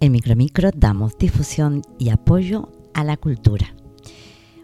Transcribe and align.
En 0.00 0.12
Micromicro 0.12 0.70
damos 0.76 1.18
difusión 1.18 1.82
y 1.98 2.10
apoyo 2.10 2.70
a 2.94 3.02
la 3.02 3.16
cultura. 3.16 3.74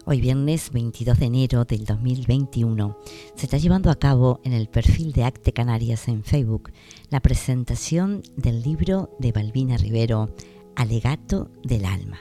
Hoy 0.05 0.21
viernes 0.21 0.71
22 0.71 1.19
de 1.19 1.25
enero 1.25 1.65
del 1.65 1.83
2021 1.83 2.97
se 3.35 3.45
está 3.45 3.57
llevando 3.57 3.91
a 3.91 3.99
cabo 3.99 4.39
en 4.45 4.53
el 4.53 4.69
perfil 4.69 5.11
de 5.11 5.25
Acte 5.25 5.51
Canarias 5.51 6.07
en 6.07 6.23
Facebook 6.23 6.71
la 7.09 7.19
presentación 7.19 8.21
del 8.37 8.61
libro 8.61 9.09
de 9.19 9.33
Balbina 9.33 9.75
Rivero, 9.75 10.33
Alegato 10.73 11.51
del 11.63 11.83
Alma. 11.83 12.19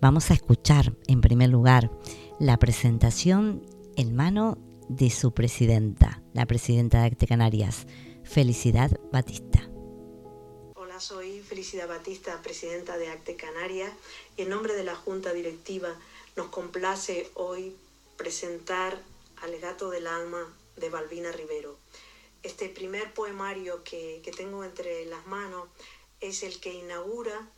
Vamos 0.00 0.30
a 0.30 0.34
escuchar 0.34 0.94
en 1.08 1.20
primer 1.20 1.48
lugar 1.48 1.90
la 2.38 2.56
presentación 2.58 3.62
en 3.96 4.14
mano 4.14 4.58
de 4.88 5.10
su 5.10 5.32
presidenta, 5.32 6.22
la 6.34 6.46
presidenta 6.46 7.00
de 7.00 7.06
Acte 7.06 7.26
Canarias, 7.26 7.88
Felicidad 8.22 8.92
Batista 9.12 9.57
soy 11.00 11.40
Felicidad 11.42 11.88
Batista, 11.88 12.40
presidenta 12.42 12.96
de 12.96 13.08
Acte 13.10 13.36
Canarias, 13.36 13.92
y 14.36 14.42
en 14.42 14.48
nombre 14.48 14.74
de 14.74 14.84
la 14.84 14.96
Junta 14.96 15.32
Directiva 15.32 15.94
nos 16.36 16.48
complace 16.48 17.30
hoy 17.34 17.76
presentar 18.16 19.00
Alegato 19.42 19.90
del 19.90 20.06
Alma 20.06 20.52
de 20.76 20.90
Balbina 20.90 21.30
Rivero. 21.30 21.78
Este 22.42 22.68
primer 22.68 23.14
poemario 23.14 23.84
que, 23.84 24.20
que 24.24 24.32
tengo 24.32 24.64
entre 24.64 25.04
las 25.06 25.24
manos 25.26 25.68
es 26.20 26.42
el 26.42 26.58
que 26.60 26.74
inaugura 26.74 27.48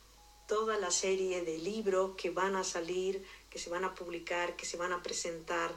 toda 0.46 0.78
la 0.78 0.90
serie 0.90 1.42
de 1.42 1.58
libros 1.58 2.16
que 2.16 2.30
van 2.30 2.56
a 2.56 2.64
salir, 2.64 3.24
que 3.48 3.58
se 3.58 3.70
van 3.70 3.84
a 3.84 3.94
publicar, 3.94 4.56
que 4.56 4.66
se 4.66 4.76
van 4.76 4.92
a 4.92 5.02
presentar 5.02 5.72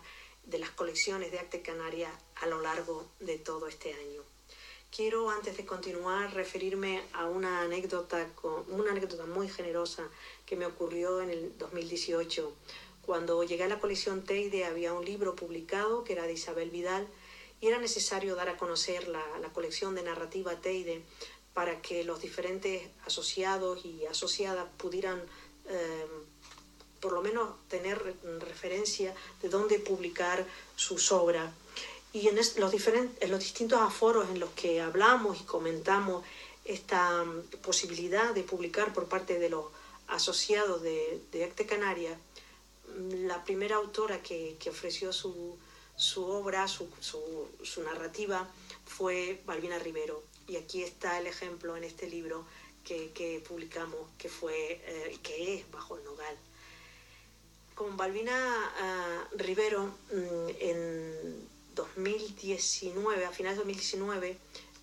de 0.46 0.60
las 0.60 0.72
colecciones 0.72 1.32
de 1.32 1.40
Acte 1.40 1.62
Canarias 1.62 2.12
a 2.36 2.48
lo 2.48 2.62
largo 2.62 3.08
de 3.20 3.38
todo 3.38 3.68
este 3.68 3.94
año. 3.94 4.33
Quiero, 4.96 5.32
antes 5.32 5.58
de 5.58 5.66
continuar, 5.66 6.36
referirme 6.36 7.02
a 7.14 7.26
una 7.26 7.62
anécdota, 7.62 8.30
una 8.68 8.92
anécdota 8.92 9.26
muy 9.26 9.50
generosa 9.50 10.08
que 10.46 10.56
me 10.56 10.68
ocurrió 10.68 11.20
en 11.20 11.32
el 11.32 11.58
2018. 11.58 12.54
Cuando 13.02 13.44
llegué 13.44 13.64
a 13.64 13.68
la 13.68 13.80
colección 13.80 14.24
Teide 14.24 14.66
había 14.66 14.94
un 14.94 15.04
libro 15.04 15.36
publicado 15.36 16.04
que 16.04 16.14
era 16.14 16.28
de 16.28 16.34
Isabel 16.34 16.70
Vidal 16.70 17.08
y 17.60 17.70
era 17.70 17.80
necesario 17.80 18.36
dar 18.36 18.50
a 18.50 18.58
conocer 18.58 19.08
la, 19.08 19.24
colección 19.52 19.96
de 19.96 20.04
narrativa 20.04 20.62
Teide 20.62 21.02
para 21.56 21.82
que 21.82 22.04
los 22.04 22.22
diferentes 22.22 22.84
asociados 23.08 23.84
y 23.86 24.06
asociadas 24.06 24.68
pudieran 24.78 25.20
eh, 25.70 26.06
por 27.00 27.14
lo 27.14 27.24
menos 27.24 27.50
tener 27.68 27.98
referencia 28.42 29.16
de 29.42 29.50
dónde 29.50 29.80
publicar 29.80 30.46
sus 30.76 31.12
obras 31.12 31.52
y 32.14 32.28
en 32.28 32.36
los, 32.36 32.72
diferentes, 32.72 33.28
los 33.28 33.40
distintos 33.40 33.82
aforos 33.82 34.30
en 34.30 34.40
los 34.40 34.52
que 34.52 34.80
hablamos 34.80 35.42
y 35.42 35.44
comentamos 35.46 36.24
esta 36.64 37.24
mm, 37.26 37.42
posibilidad 37.64 38.34
de 38.34 38.44
publicar 38.44 38.94
por 38.94 39.08
parte 39.08 39.40
de 39.40 39.50
los 39.50 39.66
asociados 40.08 40.84
de, 40.84 41.22
de 41.32 41.44
Acte 41.44 41.66
Canaria, 41.66 42.16
mm, 42.96 43.26
la 43.26 43.44
primera 43.44 43.78
autora 43.78 44.22
que, 44.22 44.56
ofreció 44.70 45.12
su, 45.12 45.58
obra, 46.16 46.68
su, 46.68 47.84
narrativa, 47.84 48.48
fue 48.86 49.42
Balbina 49.46 49.80
Rivero. 49.80 50.24
Y 50.48 50.58
aquí 50.58 50.84
está 50.84 51.20
el 51.20 51.26
ejemplo 51.26 51.76
en 51.76 51.84
este 51.84 52.08
libro 52.08 52.46
que, 52.86 53.44
publicamos, 53.48 54.08
que, 54.20 54.30
fue, 54.30 54.82
eh, 54.86 55.18
que 55.24 55.56
es 55.56 55.72
Bajo 55.72 55.98
el 55.98 56.04
Nogal. 56.04 56.38
Con 57.74 57.98
Balbina 57.98 58.36
ah, 58.36 59.28
Rivero, 59.36 59.86
mm, 60.12 60.50
en 60.60 61.53
2019, 61.76 63.26
a 63.26 63.32
finales 63.32 63.58
de 63.58 63.64
2019, 63.64 64.38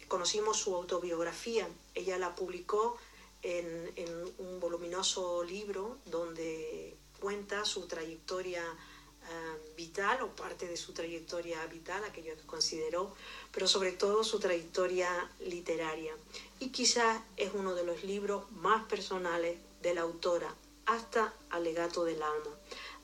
conocimos 0.08 0.58
su 0.58 0.74
autobiografía. 0.74 1.68
Ella 1.94 2.18
la 2.18 2.34
publicó 2.34 2.98
en, 3.42 3.90
un 4.38 4.60
voluminoso 4.60 5.42
libro 5.44 5.98
donde 6.06 6.96
cuenta 7.20 7.64
su 7.64 7.86
trayectoria 7.86 8.62
eh, 8.62 9.72
vital 9.76 10.22
o 10.22 10.28
parte 10.28 10.66
de 10.66 10.76
su 10.76 10.92
trayectoria 10.92 11.64
vital, 11.66 12.02
aquello 12.04 12.36
que 12.36 12.46
consideró, 12.46 13.14
pero 13.52 13.68
sobre 13.68 13.92
todo 13.92 14.24
su 14.24 14.40
trayectoria 14.40 15.30
literaria. 15.40 16.14
Y 16.58 16.70
quizás 16.70 17.20
es 17.36 17.52
uno 17.54 17.74
de 17.74 17.84
los 17.84 18.02
libros 18.04 18.50
más 18.52 18.84
personales 18.86 19.58
de 19.82 19.94
la 19.94 20.02
autora, 20.02 20.54
hasta 20.86 21.32
Alegato 21.50 22.04
del 22.04 22.22
Alma. 22.22 22.56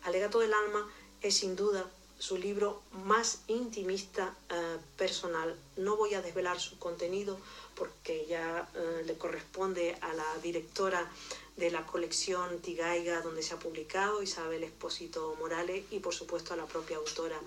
Alegato 0.02 0.40
del 0.40 0.54
Alma 0.54 0.90
es 1.20 1.36
sin 1.36 1.56
duda 1.56 1.88
su 2.18 2.36
libro 2.38 2.82
más 2.92 3.40
intimista 3.46 4.34
eh, 4.48 4.78
personal. 4.96 5.56
No 5.76 5.96
voy 5.96 6.14
a 6.14 6.22
desvelar 6.22 6.58
su 6.60 6.78
contenido 6.78 7.38
porque 7.74 8.26
ya 8.26 8.68
eh, 8.74 9.02
le 9.06 9.18
corresponde 9.18 9.96
a 10.00 10.12
la 10.14 10.38
directora 10.42 11.10
de 11.56 11.70
la 11.70 11.84
colección 11.86 12.60
Tigaiga 12.60 13.20
donde 13.20 13.42
se 13.42 13.54
ha 13.54 13.58
publicado, 13.58 14.22
Isabel 14.22 14.64
Espósito 14.64 15.36
Morales, 15.38 15.84
y 15.90 16.00
por 16.00 16.14
supuesto 16.14 16.54
a 16.54 16.56
la 16.56 16.66
propia 16.66 16.96
autora. 16.96 17.38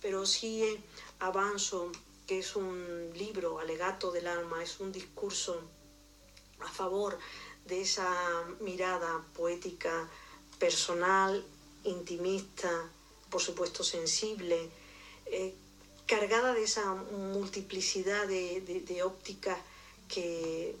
Pero 0.00 0.26
sí 0.26 0.78
avanzo 1.20 1.90
que 2.26 2.40
es 2.40 2.56
un 2.56 3.10
libro, 3.14 3.58
alegato 3.58 4.12
del 4.12 4.26
alma, 4.26 4.62
es 4.62 4.80
un 4.80 4.92
discurso 4.92 5.60
a 6.60 6.68
favor 6.68 7.18
de 7.66 7.82
esa 7.82 8.44
mirada 8.60 9.24
poética 9.34 10.08
personal, 10.58 11.44
intimista, 11.84 12.90
por 13.30 13.40
supuesto 13.40 13.84
sensible, 13.84 14.70
eh, 15.26 15.54
cargada 16.06 16.54
de 16.54 16.64
esa 16.64 16.94
multiplicidad 16.94 18.26
de, 18.26 19.02
ópticas 19.04 19.58
que, 20.08 20.74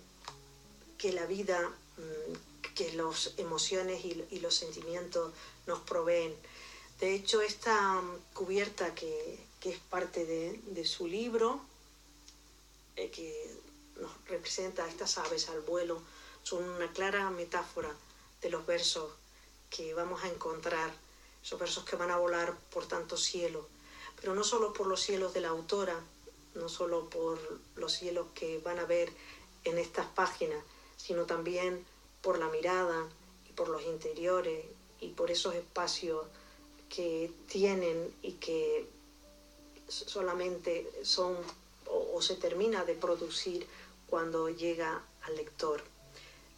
que, 0.96 1.12
la 1.12 1.26
vida, 1.26 1.60
mm, 1.98 2.72
que 2.74 2.92
las 2.94 3.34
emociones 3.36 4.04
y, 4.04 4.38
los 4.40 4.54
sentimientos 4.54 5.32
nos 5.66 5.80
proveen. 5.80 6.34
De 6.98 7.14
hecho, 7.14 7.42
esta 7.42 8.02
cubierta 8.32 8.94
que, 8.94 9.46
es 9.62 9.78
parte 9.90 10.24
de, 10.24 10.84
su 10.86 11.06
libro, 11.06 11.60
eh, 12.96 13.10
que 13.10 13.50
nos 14.00 14.10
representa 14.28 14.84
a 14.84 14.88
estas 14.88 15.18
aves 15.18 15.50
al 15.50 15.60
vuelo, 15.60 16.00
son 16.42 16.64
una 16.64 16.90
clara 16.92 17.28
metáfora 17.30 17.94
de 18.40 18.48
los 18.48 18.64
versos 18.64 19.12
que 19.68 19.92
vamos 19.92 20.24
a 20.24 20.28
encontrar 20.28 20.90
esos 21.42 21.58
versos 21.58 21.84
que 21.84 21.96
van 21.96 22.10
a 22.10 22.18
volar 22.18 22.56
por 22.70 22.86
tanto 22.86 23.16
cielo, 23.16 23.68
pero 24.20 24.34
no 24.34 24.44
solo 24.44 24.72
por 24.72 24.86
los 24.86 25.00
cielos 25.00 25.32
de 25.34 25.40
la 25.40 25.48
autora, 25.48 25.98
no 26.54 26.68
solo 26.68 27.08
por 27.08 27.38
los 27.76 27.92
cielos 27.92 28.26
que 28.34 28.58
van 28.58 28.78
a 28.78 28.84
ver 28.84 29.12
en 29.64 29.78
estas 29.78 30.06
páginas, 30.06 30.62
sino 30.96 31.24
también 31.24 31.84
por 32.22 32.38
la 32.38 32.48
mirada 32.48 33.08
y 33.48 33.52
por 33.52 33.68
los 33.68 33.82
interiores 33.84 34.64
y 35.00 35.08
por 35.10 35.30
esos 35.30 35.54
espacios 35.54 36.26
que 36.88 37.30
tienen 37.46 38.12
y 38.22 38.32
que 38.32 38.88
solamente 39.88 40.90
son 41.02 41.36
o, 41.86 42.16
o 42.16 42.22
se 42.22 42.34
termina 42.34 42.84
de 42.84 42.94
producir 42.94 43.66
cuando 44.08 44.48
llega 44.48 45.02
al 45.22 45.36
lector. 45.36 45.82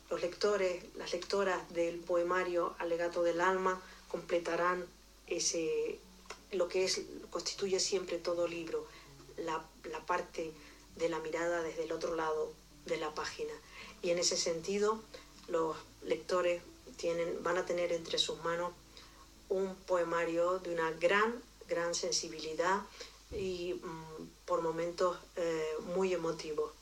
Los 0.09 0.23
lectores, 0.23 0.83
las 0.97 1.13
lectoras 1.13 1.73
del 1.73 2.01
poemario 2.01 2.75
Alegato 2.79 3.23
del 3.23 3.41
Alma 3.41 3.81
completarán 4.11 4.87
ese, 5.27 5.99
lo 6.53 6.69
que 6.69 6.85
es, 6.85 7.03
constituye 7.31 7.81
siempre 7.81 8.19
todo 8.19 8.47
libro, 8.47 8.87
la, 9.37 9.65
parte 10.07 10.53
de 10.97 11.09
la 11.09 11.21
mirada 11.21 11.63
desde 11.63 11.85
el 11.85 11.93
otro 11.93 12.15
lado 12.15 12.53
de 12.87 12.97
la 12.97 13.15
página. 13.15 13.53
Y 14.03 14.11
en 14.11 14.19
ese 14.19 14.37
sentido, 14.37 15.01
los 15.49 15.77
lectores 16.03 16.63
tienen, 16.97 17.43
van 17.43 17.59
a 17.59 17.65
tener 17.65 17.93
entre 17.93 18.19
sus 18.19 18.43
manos 18.43 18.73
un 19.49 19.75
poemario 19.87 20.59
de 20.59 20.73
una 20.73 20.91
gran, 20.93 21.43
gran 21.69 21.95
sensibilidad 21.95 22.83
y 23.33 23.75
mm, 23.75 24.27
por 24.45 24.63
momentos 24.63 25.17
eh, 25.37 25.75
muy 25.95 26.13
emotivos. 26.13 26.73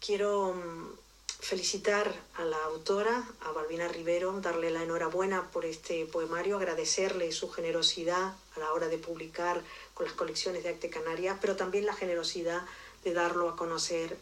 Quiero 0.00 0.54
mm, 0.54 1.05
felicitar 1.40 2.14
a 2.34 2.44
la 2.44 2.62
autora, 2.64 3.28
a 3.40 3.52
Balbina 3.52 3.88
Rivero, 3.88 4.40
darle 4.40 4.70
la 4.70 4.82
enhorabuena 4.82 5.50
por 5.50 5.64
este 5.64 6.06
poemario, 6.06 6.56
agradecerle 6.56 7.30
su 7.32 7.50
generosidad 7.50 8.34
a 8.54 8.58
la 8.58 8.72
hora 8.72 8.88
de 8.88 8.98
publicar 8.98 9.62
con 9.94 10.06
las 10.06 10.14
colecciones 10.14 10.62
de 10.62 10.70
Acte 10.70 10.90
Canarias, 10.90 11.38
pero 11.40 11.56
también 11.56 11.86
la 11.86 11.94
generosidad 11.94 12.62
de 13.04 13.12
darlo 13.12 13.48
a 13.48 13.56
conocer 13.56 14.16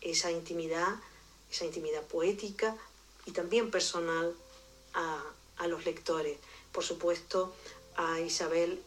esa 0.00 0.30
intimidad, 0.30 0.88
esa 1.50 1.64
intimidad 1.64 2.02
poética 2.02 2.76
y 3.26 3.32
también 3.32 3.70
personal 3.70 4.34
a, 4.94 5.22
a 5.58 5.66
los 5.66 5.84
lectores. 5.84 6.38
Por 6.72 6.84
supuesto, 6.84 7.54
a 7.96 8.20
Isabel 8.20 8.82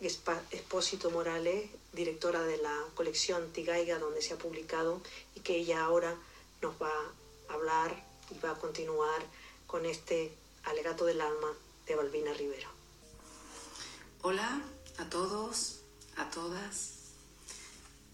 Espósito 0.52 1.12
Morales, 1.12 1.70
directora 1.94 2.42
de 2.44 2.58
la 2.58 2.84
colección 2.96 3.52
Tigaiga, 3.54 4.00
donde 4.00 4.22
se 4.22 4.34
ha 4.34 4.38
publicado, 4.38 5.02
y 5.36 5.40
que 5.42 5.56
ella 5.58 5.84
ahora 5.84 6.16
nos 6.62 6.74
va 6.82 6.92
hablar 7.50 8.06
y 8.30 8.40
va 8.40 8.52
a 8.52 8.56
continuar 8.56 9.22
con 9.66 9.86
este 9.86 10.36
alegato 10.64 11.06
del 11.06 11.22
alma 11.22 11.48
de 11.86 11.96
Balbina 11.96 12.34
Rivero. 12.34 12.70
Hola 14.22 14.62
a 14.98 15.10
todos, 15.10 15.80
a 16.18 16.30
todas. 16.30 16.94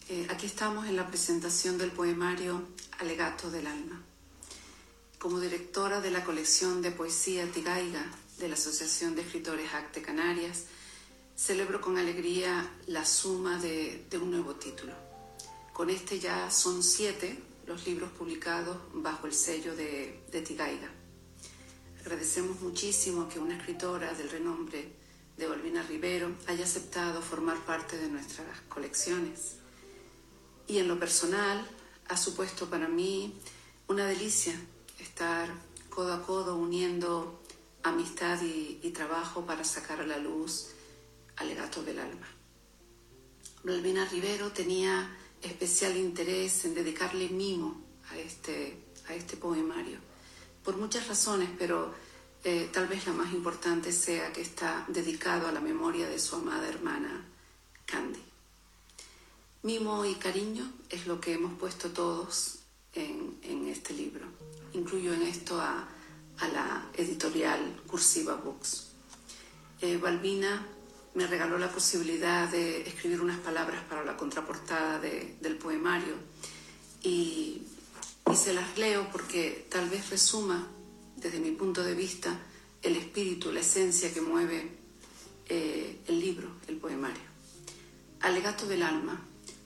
Eh, 0.09 0.27
aquí 0.29 0.45
estamos 0.45 0.87
en 0.87 0.95
la 0.95 1.07
presentación 1.07 1.77
del 1.77 1.91
poemario 1.91 2.61
Alegato 2.99 3.49
del 3.49 3.67
alma. 3.67 4.01
como 5.17 5.39
directora 5.39 6.01
de 6.01 6.11
la 6.11 6.25
colección 6.25 6.81
de 6.81 6.91
poesía 6.91 7.49
Tigaiga 7.49 8.05
de 8.39 8.49
la 8.49 8.55
Asociación 8.55 9.15
de 9.15 9.21
Escritores 9.21 9.73
Acte 9.73 10.01
Canarias, 10.01 10.65
celebro 11.37 11.79
con 11.79 11.97
alegría 11.97 12.69
la 12.87 13.05
suma 13.05 13.57
de, 13.57 14.05
un 14.21 14.31
nuevo 14.31 14.55
título. 14.55 14.93
Con 15.71 15.89
este 15.89 16.19
ya 16.19 16.51
son 16.51 16.83
siete 16.83 17.41
los 17.65 17.85
libros 17.85 18.11
publicados 18.11 18.77
bajo 18.93 19.27
el 19.27 19.33
sello 19.33 19.75
de, 19.75 20.23
de 20.31 20.41
Tigaiga. 20.41 20.89
Agradecemos 22.01 22.59
muchísimo 22.61 23.29
que 23.29 23.39
una 23.39 23.57
escritora 23.57 24.13
del 24.13 24.29
renombre 24.29 24.93
de 25.37 25.47
Balbina 25.47 25.83
Rivero 25.83 26.31
haya 26.47 26.65
aceptado 26.65 27.21
formar 27.21 27.57
parte 27.65 27.97
de 27.97 28.09
nuestras 28.09 28.61
colecciones. 28.69 29.57
Y 30.67 30.79
en 30.79 30.87
lo 30.87 30.99
personal 30.99 31.65
ha 32.09 32.17
supuesto 32.17 32.69
para 32.69 32.87
mí 32.87 33.33
una 33.87 34.05
delicia 34.05 34.53
estar 34.99 35.49
codo 35.89 36.13
a 36.13 36.23
codo 36.23 36.55
uniendo 36.57 37.41
amistad 37.83 38.41
y, 38.41 38.89
trabajo 38.91 39.45
para 39.45 39.63
sacar 39.63 40.01
a 40.01 40.05
la 40.05 40.17
luz 40.17 40.69
Alegato 41.35 41.83
del 41.83 41.99
Alma. 41.99 42.27
Balbina 43.63 44.05
Rivero 44.05 44.51
tenía 44.51 45.17
especial 45.43 45.97
interés 45.97 46.65
en 46.65 46.73
dedicarle 46.73 47.29
mimo 47.29 47.81
a 48.09 48.17
este, 48.17 48.77
a 49.07 49.13
este 49.13 49.37
poemario, 49.37 49.99
por 50.63 50.77
muchas 50.77 51.07
razones, 51.07 51.49
pero 51.57 51.93
eh, 52.43 52.69
tal 52.71 52.87
vez 52.87 53.05
la 53.05 53.13
más 53.13 53.33
importante 53.33 53.91
sea 53.91 54.31
que 54.33 54.41
está 54.41 54.85
dedicado 54.87 55.47
a 55.47 55.51
la 55.51 55.59
memoria 55.59 56.07
de 56.07 56.19
su 56.19 56.35
amada 56.35 56.67
hermana 56.67 57.25
Candy. 57.85 58.21
Mimo 59.63 60.05
y 60.05 60.15
cariño 60.15 60.69
es 60.89 61.07
lo 61.07 61.21
que 61.21 61.33
hemos 61.33 61.53
puesto 61.57 61.91
todos 61.91 62.59
en, 62.93 63.37
en 63.43 63.67
este 63.67 63.93
libro. 63.93 64.25
Incluyo 64.73 65.13
en 65.13 65.21
esto 65.21 65.61
a, 65.61 65.87
a 66.39 66.47
la 66.49 66.89
editorial 66.95 67.81
Cursiva 67.87 68.35
Books. 68.35 68.87
Eh, 69.81 69.97
Balbina 69.97 70.65
me 71.15 71.27
regaló 71.27 71.57
la 71.57 71.71
posibilidad 71.71 72.49
de 72.49 72.87
escribir 72.87 73.21
unas 73.21 73.39
palabras 73.39 73.83
para 73.87 74.03
la 74.03 74.17
contraportada 74.17 74.99
del 74.99 75.57
poemario 75.57 76.15
y, 77.03 77.61
se 78.33 78.53
las 78.53 78.77
leo 78.79 79.09
porque 79.11 79.67
tal 79.69 79.89
vez 79.89 80.09
resuma, 80.09 80.67
desde 81.17 81.39
mi 81.39 81.51
punto 81.51 81.83
de 81.83 81.93
vista, 81.93 82.35
el 82.81 82.95
espíritu, 82.95 83.51
la 83.51 83.59
esencia 83.59 84.11
que 84.11 84.21
mueve 84.21 84.71
eh, 85.47 85.99
el 86.07 86.19
libro, 86.19 86.49
el 86.67 86.77
poemario. 86.77 87.21
Alegato 88.21 88.65
del 88.65 88.81
alma, 88.81 89.23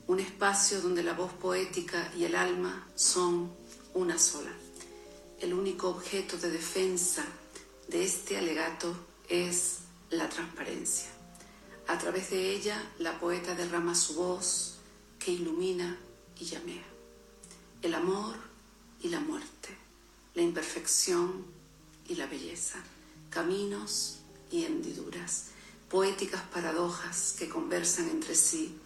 un 0.07 0.19
espacio 0.19 0.81
donde 0.81 1.01
la 1.01 1.13
voz 1.13 1.31
poética 1.33 2.11
y 2.17 2.25
el 2.25 2.35
alma 2.35 2.88
son 2.95 3.53
una 3.94 4.19
sola. 4.19 4.51
El 5.39 5.53
único 5.53 5.89
objeto 5.89 6.38
de 6.38 6.49
defensa 6.49 7.23
de 7.88 8.03
este 8.03 8.38
alegato 8.38 8.97
es 9.29 9.77
la 10.09 10.27
transparencia. 10.27 11.16
A 11.87 11.97
través 11.97 12.29
de 12.31 12.53
ella, 12.53 12.91
la 12.99 13.17
poeta 13.17 13.55
derrama 13.55 13.95
su 13.95 14.15
voz 14.15 14.75
que 15.19 15.31
ilumina 15.31 15.97
y 16.37 16.43
llamea. 16.43 16.83
El 17.81 17.95
amor 17.95 18.35
y 19.01 19.07
la 19.07 19.21
muerte, 19.21 19.69
la 20.35 20.41
imperfección 20.41 21.45
y 22.07 22.15
la 22.15 22.27
belleza, 22.27 22.79
caminos 23.29 24.19
y 24.51 24.65
hendiduras, 24.65 25.45
poéticas 25.89 26.41
paradojas 26.53 27.35
que 27.39 27.47
conversan 27.47 28.09
entre 28.09 28.35
sí 28.35 28.77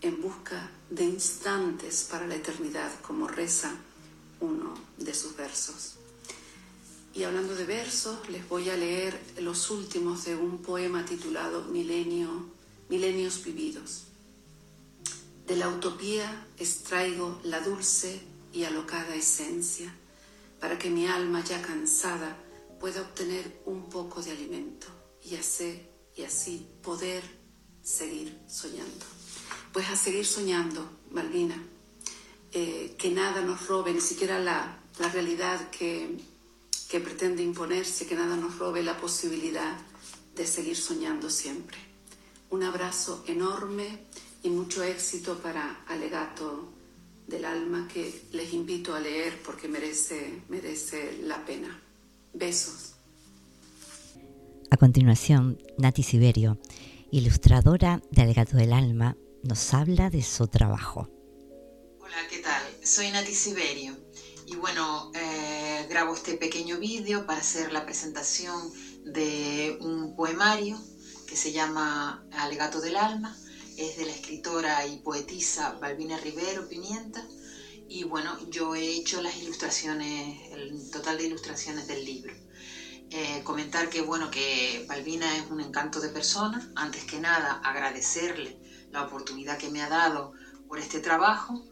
en 0.00 0.20
busca 0.20 0.70
de 0.90 1.04
instantes 1.04 2.08
para 2.10 2.26
la 2.26 2.34
eternidad, 2.34 2.90
como 3.02 3.28
reza 3.28 3.72
uno 4.40 4.74
de 4.96 5.14
sus 5.14 5.36
versos. 5.36 5.97
Y 7.18 7.24
hablando 7.24 7.54
de 7.56 7.64
versos, 7.64 8.28
les 8.30 8.48
voy 8.48 8.70
a 8.70 8.76
leer 8.76 9.20
los 9.40 9.70
últimos 9.70 10.24
de 10.24 10.36
un 10.36 10.62
poema 10.62 11.04
titulado 11.04 11.64
Milenio, 11.64 12.28
Milenios 12.88 13.42
Vividos. 13.42 14.04
De 15.44 15.56
la 15.56 15.68
utopía 15.68 16.46
extraigo 16.56 17.40
la 17.42 17.60
dulce 17.60 18.20
y 18.52 18.62
alocada 18.62 19.16
esencia, 19.16 19.92
para 20.60 20.78
que 20.78 20.90
mi 20.90 21.08
alma 21.08 21.42
ya 21.42 21.60
cansada 21.60 22.36
pueda 22.78 23.02
obtener 23.02 23.60
un 23.66 23.88
poco 23.88 24.22
de 24.22 24.30
alimento 24.30 24.86
y 25.24 25.34
así, 25.34 25.82
y 26.16 26.22
así 26.22 26.66
poder 26.82 27.22
seguir 27.82 28.38
soñando 28.48 29.18
pues 29.72 29.90
a 29.90 29.96
seguir 29.96 30.26
soñando, 30.26 30.88
Malvina, 31.10 31.56
eh, 32.52 32.94
que 32.98 33.10
nada 33.10 33.42
nos 33.42 33.66
robe, 33.68 33.92
ni 33.92 34.00
siquiera 34.00 34.38
la, 34.38 34.80
realidad 35.12 35.70
que, 35.70 36.16
que 36.88 37.00
pretende 37.00 37.42
imponerse, 37.42 38.06
que 38.06 38.14
nada 38.14 38.36
nos 38.36 38.58
robe 38.58 38.82
la 38.82 38.96
posibilidad 38.96 39.76
de 40.34 40.46
seguir 40.46 40.76
soñando 40.76 41.28
siempre. 41.28 41.76
Un 42.50 42.62
abrazo 42.62 43.24
enorme 43.26 44.04
y 44.42 44.48
mucho 44.48 44.82
éxito 44.82 45.38
para 45.38 45.84
Alegato 45.86 46.72
del 47.26 47.44
Alma 47.44 47.86
que 47.92 48.22
les 48.32 48.54
invito 48.54 48.94
a 48.94 49.00
leer 49.00 49.42
porque 49.42 49.68
merece, 49.68 50.42
merece 50.48 51.18
la 51.24 51.44
pena. 51.44 51.78
Besos. 52.32 52.94
A 54.70 54.76
continuación, 54.76 55.58
Nati 55.76 56.02
Siberio, 56.02 56.58
ilustradora 57.10 58.02
de 58.10 58.22
Alegato 58.22 58.56
del 58.56 58.72
Alma, 58.72 59.16
nos 59.42 59.74
habla 59.74 60.08
de 60.08 60.22
su 60.22 60.46
trabajo. 60.46 61.10
Hola, 62.00 62.28
¿qué 62.30 62.38
tal? 62.38 62.62
Soy 62.82 63.10
Nati 63.10 63.34
Siberio 63.34 63.94
y 64.46 64.56
bueno, 64.56 65.12
eh, 65.14 65.27
grabo 65.88 66.14
este 66.14 66.34
pequeño 66.34 66.78
vídeo 66.78 67.24
para 67.24 67.40
hacer 67.40 67.72
la 67.72 67.86
presentación 67.86 68.70
de 69.04 69.78
un 69.80 70.14
poemario 70.14 70.78
que 71.26 71.34
se 71.34 71.50
llama 71.50 72.22
Alegato 72.30 72.80
del 72.80 72.96
Alma. 72.96 73.34
Es 73.76 73.96
de 73.96 74.04
la 74.04 74.12
escritora 74.12 74.84
y 74.86 74.98
poetisa 74.98 75.78
Balbina 75.80 76.18
Rivero 76.18 76.68
Pimienta. 76.68 77.26
Y 77.88 78.04
bueno, 78.04 78.38
yo 78.50 78.74
he 78.74 78.86
hecho 78.96 79.22
las 79.22 79.36
ilustraciones, 79.38 80.52
el 80.52 80.90
total 80.90 81.16
de 81.16 81.26
ilustraciones 81.26 81.86
del 81.86 82.04
libro. 82.04 82.34
Eh, 83.10 83.40
comentar 83.42 83.88
que 83.88 84.02
bueno, 84.02 84.30
que 84.30 84.84
Balbina 84.86 85.36
es 85.36 85.50
un 85.50 85.60
encanto 85.60 86.00
de 86.00 86.10
persona. 86.10 86.70
Antes 86.76 87.04
que 87.04 87.18
nada, 87.18 87.62
agradecerle 87.64 88.60
la 88.90 89.04
oportunidad 89.04 89.56
que 89.56 89.70
me 89.70 89.80
ha 89.80 89.88
dado 89.88 90.32
por 90.68 90.78
este 90.78 91.00
trabajo, 91.00 91.64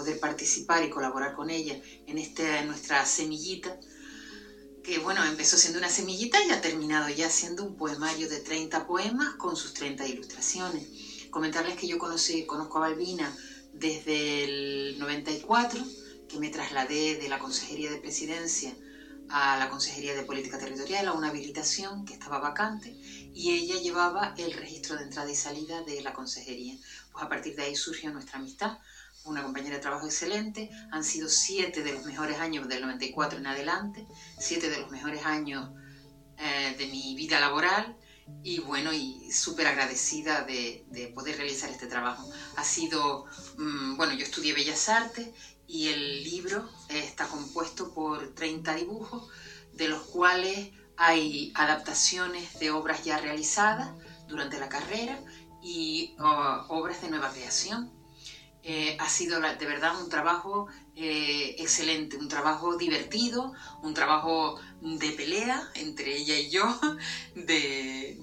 poder 0.00 0.18
participar 0.18 0.82
y 0.82 0.88
colaborar 0.88 1.34
con 1.34 1.50
ella 1.50 1.78
en 2.06 2.16
esta 2.16 2.62
nuestra 2.62 3.04
semillita, 3.04 3.76
que 4.82 4.98
bueno, 4.98 5.22
empezó 5.26 5.58
siendo 5.58 5.78
una 5.78 5.90
semillita 5.90 6.42
y 6.42 6.50
ha 6.50 6.62
terminado 6.62 7.10
ya 7.10 7.28
siendo 7.28 7.62
un 7.64 7.76
poemario 7.76 8.26
de 8.26 8.38
30 8.38 8.86
poemas 8.86 9.34
con 9.36 9.56
sus 9.56 9.74
30 9.74 10.06
ilustraciones. 10.06 10.86
Comentarles 11.28 11.76
que 11.76 11.86
yo 11.86 11.98
conocí, 11.98 12.46
conozco 12.46 12.78
a 12.78 12.88
Balbina 12.88 13.36
desde 13.74 14.44
el 14.44 14.98
94, 14.98 15.84
que 16.26 16.38
me 16.38 16.48
trasladé 16.48 17.16
de 17.16 17.28
la 17.28 17.38
Consejería 17.38 17.90
de 17.90 17.98
Presidencia 17.98 18.74
a 19.28 19.58
la 19.58 19.68
Consejería 19.68 20.14
de 20.14 20.24
Política 20.24 20.58
Territorial, 20.58 21.06
a 21.06 21.12
una 21.12 21.28
habilitación 21.28 22.06
que 22.06 22.14
estaba 22.14 22.38
vacante, 22.38 22.96
y 23.34 23.52
ella 23.52 23.76
llevaba 23.76 24.34
el 24.38 24.52
registro 24.52 24.96
de 24.96 25.02
entrada 25.02 25.30
y 25.30 25.36
salida 25.36 25.82
de 25.82 26.00
la 26.00 26.14
consejería. 26.14 26.74
Pues 27.12 27.22
a 27.22 27.28
partir 27.28 27.54
de 27.54 27.62
ahí 27.62 27.76
surgió 27.76 28.10
nuestra 28.10 28.38
amistad, 28.38 28.78
una 29.24 29.42
compañera 29.42 29.76
de 29.76 29.82
trabajo 29.82 30.06
excelente, 30.06 30.70
han 30.90 31.04
sido 31.04 31.28
siete 31.28 31.82
de 31.82 31.92
los 31.92 32.04
mejores 32.04 32.38
años 32.38 32.68
del 32.68 32.82
94 32.82 33.38
en 33.38 33.46
adelante, 33.46 34.06
siete 34.38 34.70
de 34.70 34.80
los 34.80 34.90
mejores 34.90 35.24
años 35.24 35.70
eh, 36.38 36.74
de 36.78 36.86
mi 36.86 37.14
vida 37.14 37.38
laboral 37.38 37.96
y 38.42 38.60
bueno, 38.60 38.92
y 38.92 39.30
súper 39.32 39.66
agradecida 39.66 40.44
de, 40.44 41.12
poder 41.14 41.36
realizar 41.36 41.68
este 41.68 41.86
trabajo. 41.86 42.30
Ha 42.56 42.64
sido, 42.64 43.26
mm, 43.58 43.96
bueno, 43.96 44.14
yo 44.14 44.24
estudié 44.24 44.54
Bellas 44.54 44.88
Artes 44.88 45.28
y 45.66 45.88
el 45.88 46.24
libro 46.24 46.68
está 46.88 47.26
compuesto 47.28 47.92
por 47.92 48.34
30 48.34 48.74
dibujos, 48.74 49.28
de 49.72 49.88
los 49.88 50.02
cuales 50.04 50.70
hay 50.96 51.52
adaptaciones 51.54 52.58
de 52.58 52.70
obras 52.70 53.04
ya 53.04 53.18
realizadas 53.18 53.90
durante 54.28 54.58
la 54.58 54.68
carrera 54.68 55.18
y 55.62 56.14
obras 56.18 57.02
de 57.02 57.10
nueva 57.10 57.30
creación. 57.30 57.99
Eh, 58.62 58.94
ha 59.00 59.08
sido 59.08 59.40
de 59.40 59.64
verdad 59.66 59.98
un 60.02 60.10
trabajo 60.10 60.66
eh, 60.94 61.54
excelente, 61.58 62.16
un 62.18 62.28
trabajo 62.28 62.76
divertido, 62.76 63.52
un 63.80 63.94
trabajo 63.94 64.60
de 64.80 65.12
pelea 65.12 65.70
entre 65.74 66.14
ella 66.14 66.36
y 66.36 66.50
yo, 66.50 66.78
de, 67.34 68.16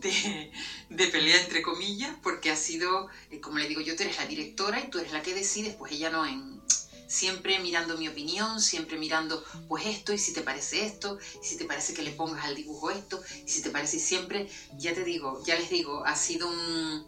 de, 0.89 1.07
pelea 1.07 1.37
entre 1.41 1.63
comillas, 1.63 2.15
porque 2.21 2.51
ha 2.51 2.55
sido, 2.55 3.07
eh, 3.31 3.39
como 3.39 3.57
le 3.57 3.67
digo 3.67 3.81
yo, 3.81 3.95
tú 3.95 4.03
eres 4.03 4.17
la 4.17 4.25
directora 4.27 4.79
y 4.79 4.89
tú 4.91 4.99
eres 4.99 5.11
la 5.11 5.23
que 5.23 5.33
decides, 5.33 5.73
pues 5.75 5.91
ella 5.93 6.09
no 6.11 6.23
en, 6.23 6.61
siempre 7.07 7.57
mirando 7.57 7.97
mi 7.97 8.07
opinión, 8.07 8.59
siempre 8.59 8.97
mirando 8.97 9.41
pues 9.67 9.85
esto 9.85 10.13
y 10.13 10.19
si 10.19 10.33
te 10.33 10.41
parece 10.43 10.83
esto, 10.83 11.17
y 11.41 11.45
si 11.47 11.57
te 11.57 11.65
parece 11.65 11.93
que 11.93 12.03
le 12.03 12.11
pongas 12.11 12.43
al 12.45 12.53
dibujo 12.53 12.91
esto, 12.91 13.19
y 13.43 13.49
si 13.49 13.61
te 13.61 13.71
parece 13.71 13.97
siempre, 13.97 14.47
ya 14.77 14.93
te 14.93 15.03
digo, 15.03 15.41
ya 15.45 15.55
les 15.55 15.69
digo, 15.69 16.05
ha 16.05 16.15
sido 16.15 16.47
un, 16.47 17.07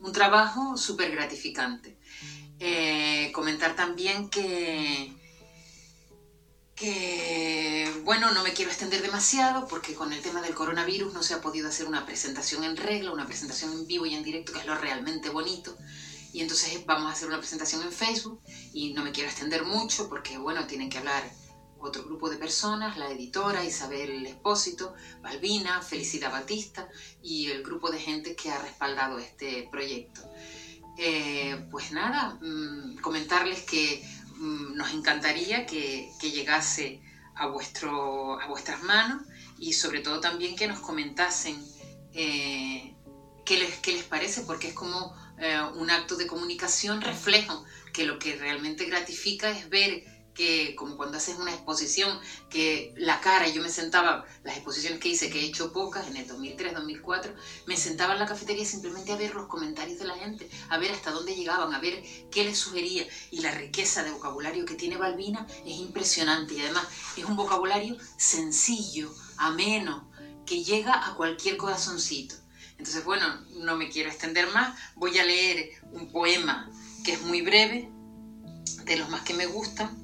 un 0.00 0.12
trabajo 0.12 0.76
súper 0.76 1.10
gratificante. 1.10 1.96
Eh, 2.64 3.32
comentar 3.32 3.74
también 3.74 4.28
que, 4.28 5.12
que, 6.76 7.92
bueno, 8.04 8.32
no 8.32 8.44
me 8.44 8.52
quiero 8.52 8.70
extender 8.70 9.02
demasiado 9.02 9.66
porque 9.66 9.94
con 9.94 10.12
el 10.12 10.22
tema 10.22 10.40
del 10.42 10.54
coronavirus 10.54 11.12
no 11.12 11.24
se 11.24 11.34
ha 11.34 11.40
podido 11.40 11.68
hacer 11.68 11.86
una 11.86 12.06
presentación 12.06 12.62
en 12.62 12.76
regla, 12.76 13.10
una 13.10 13.26
presentación 13.26 13.72
en 13.72 13.88
vivo 13.88 14.06
y 14.06 14.14
en 14.14 14.22
directo, 14.22 14.52
que 14.52 14.60
es 14.60 14.66
lo 14.66 14.76
realmente 14.76 15.28
bonito. 15.28 15.76
Y 16.32 16.40
entonces 16.40 16.86
vamos 16.86 17.10
a 17.10 17.14
hacer 17.14 17.26
una 17.26 17.38
presentación 17.38 17.82
en 17.82 17.90
Facebook 17.90 18.40
y 18.72 18.92
no 18.92 19.02
me 19.02 19.10
quiero 19.10 19.28
extender 19.28 19.64
mucho 19.64 20.08
porque, 20.08 20.38
bueno, 20.38 20.64
tienen 20.68 20.88
que 20.88 20.98
hablar 20.98 21.28
otro 21.80 22.04
grupo 22.04 22.30
de 22.30 22.36
personas, 22.36 22.96
la 22.96 23.10
editora 23.10 23.64
Isabel 23.64 24.24
Espósito, 24.24 24.94
Balbina, 25.20 25.82
Felicidad 25.82 26.30
Batista 26.30 26.88
y 27.24 27.50
el 27.50 27.64
grupo 27.64 27.90
de 27.90 27.98
gente 27.98 28.36
que 28.36 28.52
ha 28.52 28.62
respaldado 28.62 29.18
este 29.18 29.68
proyecto. 29.68 30.20
Eh, 30.96 31.66
pues 31.70 31.92
nada, 31.92 32.38
mm, 32.40 32.98
comentarles 32.98 33.62
que 33.62 34.06
mm, 34.36 34.76
nos 34.76 34.92
encantaría 34.92 35.64
que, 35.66 36.12
llegase 36.20 37.00
a, 37.34 37.46
vuestro, 37.46 38.38
a 38.40 38.46
vuestras 38.46 38.82
manos 38.82 39.22
y 39.58 39.72
sobre 39.72 40.00
todo 40.00 40.20
también 40.20 40.54
que 40.54 40.68
nos 40.68 40.80
comentasen 40.80 41.56
eh, 42.12 42.94
qué, 43.44 43.58
les, 43.58 43.76
qué 43.78 43.92
les 43.92 44.04
parece, 44.04 44.42
porque 44.42 44.68
es 44.68 44.74
como 44.74 45.14
eh, 45.38 45.60
un 45.74 45.90
acto 45.90 46.16
de 46.16 46.26
comunicación 46.26 47.00
reflejo, 47.00 47.64
que 47.92 48.04
lo 48.04 48.18
que 48.18 48.36
realmente 48.36 48.84
gratifica 48.84 49.50
es 49.50 49.68
ver 49.68 50.04
que 50.34 50.74
como 50.74 50.96
cuando 50.96 51.18
haces 51.18 51.36
una 51.36 51.52
exposición, 51.52 52.18
que 52.48 52.94
la 52.96 53.20
cara, 53.20 53.48
yo 53.48 53.62
me 53.62 53.68
sentaba, 53.68 54.24
las 54.44 54.56
exposiciones 54.56 55.00
que 55.00 55.08
hice, 55.08 55.30
que 55.30 55.40
he 55.40 55.44
hecho 55.44 55.72
pocas, 55.72 56.06
en 56.08 56.16
el 56.16 56.26
2003, 56.26 56.74
2004, 56.74 57.34
me 57.66 57.76
sentaba 57.76 58.14
en 58.14 58.20
la 58.20 58.26
cafetería 58.26 58.64
simplemente 58.64 59.12
a 59.12 59.16
ver 59.16 59.34
los 59.34 59.46
comentarios 59.46 59.98
de 59.98 60.06
la 60.06 60.14
gente, 60.14 60.48
a 60.70 60.78
ver 60.78 60.92
hasta 60.92 61.10
dónde 61.10 61.34
llegaban, 61.34 61.74
a 61.74 61.80
ver 61.80 62.02
qué 62.30 62.44
les 62.44 62.58
sugería. 62.58 63.06
Y 63.30 63.40
la 63.40 63.52
riqueza 63.52 64.02
de 64.02 64.10
vocabulario 64.10 64.64
que 64.64 64.74
tiene 64.74 64.96
Balbina 64.96 65.46
es 65.66 65.76
impresionante 65.76 66.54
y 66.54 66.60
además 66.60 66.86
es 67.16 67.24
un 67.24 67.36
vocabulario 67.36 67.96
sencillo, 68.16 69.12
ameno, 69.36 70.10
que 70.46 70.64
llega 70.64 71.06
a 71.06 71.14
cualquier 71.14 71.56
corazoncito. 71.56 72.34
Entonces, 72.78 73.04
bueno, 73.04 73.26
no 73.56 73.76
me 73.76 73.90
quiero 73.90 74.08
extender 74.08 74.48
más, 74.48 74.76
voy 74.96 75.16
a 75.18 75.24
leer 75.24 75.70
un 75.92 76.10
poema 76.10 76.68
que 77.04 77.12
es 77.12 77.22
muy 77.22 77.42
breve, 77.42 77.88
de 78.84 78.96
los 78.96 79.08
más 79.08 79.22
que 79.22 79.34
me 79.34 79.46
gustan, 79.46 80.01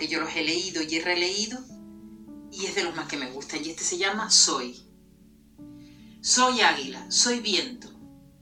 porque 0.00 0.14
yo 0.14 0.20
los 0.20 0.34
he 0.34 0.42
leído 0.42 0.82
y 0.82 0.96
he 0.96 1.04
releído 1.04 1.62
y 2.50 2.64
es 2.64 2.74
de 2.74 2.84
los 2.84 2.96
más 2.96 3.06
que 3.06 3.18
me 3.18 3.30
gustan. 3.32 3.62
Y 3.62 3.68
este 3.68 3.84
se 3.84 3.98
llama 3.98 4.30
Soy. 4.30 4.80
Soy 6.22 6.62
águila, 6.62 7.04
soy 7.10 7.40
viento, 7.40 7.92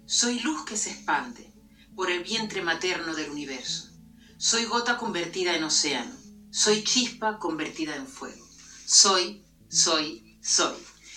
soy 0.06 0.38
luz 0.38 0.64
que 0.64 0.76
se 0.76 0.90
expande 0.90 1.52
por 1.96 2.12
el 2.12 2.22
vientre 2.22 2.62
materno 2.62 3.12
del 3.16 3.30
universo. 3.30 3.88
Soy 4.36 4.66
gota 4.66 4.98
convertida 4.98 5.56
en 5.56 5.64
océano, 5.64 6.14
soy 6.52 6.84
chispa 6.84 7.40
convertida 7.40 7.96
en 7.96 8.06
fuego. 8.06 8.46
Soy, 8.86 9.44
soy, 9.68 10.38
soy. 10.40 10.76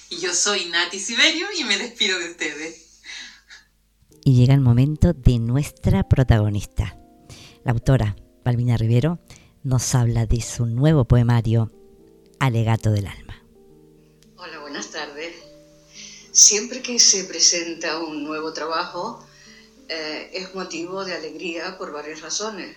Y 0.10 0.22
yo 0.22 0.34
soy 0.34 0.66
Nati 0.70 1.00
Siberio 1.00 1.46
y 1.56 1.66
me 1.66 1.78
despido 1.78 2.18
de 2.18 2.32
ustedes. 2.32 3.04
Y 4.26 4.38
llega 4.38 4.56
el 4.56 4.62
momento 4.62 5.14
de 5.14 5.38
nuestra 5.38 6.10
protagonista, 6.10 6.98
la 7.64 7.74
autora 7.74 8.16
Balbina 8.44 8.76
Rivero, 8.76 9.20
nos 9.64 9.94
habla 9.94 10.26
de 10.26 10.42
su 10.42 10.66
nuevo 10.66 11.06
poemario, 11.06 11.72
Alegato 12.40 12.92
del 12.92 13.06
Alma. 13.08 13.44
Hola, 14.38 14.60
buenas 14.60 14.90
tardes. 14.90 15.36
Siempre 16.32 16.82
que 16.82 17.00
se 17.00 17.26
presenta 17.26 18.00
un 18.00 18.24
nuevo 18.24 18.54
trabajo, 18.54 19.24
eh, 19.88 20.32
es 20.34 20.56
motivo 20.56 21.06
de 21.06 21.14
alegría 21.14 21.78
por 21.78 21.92
varias 21.92 22.22
razones. 22.22 22.76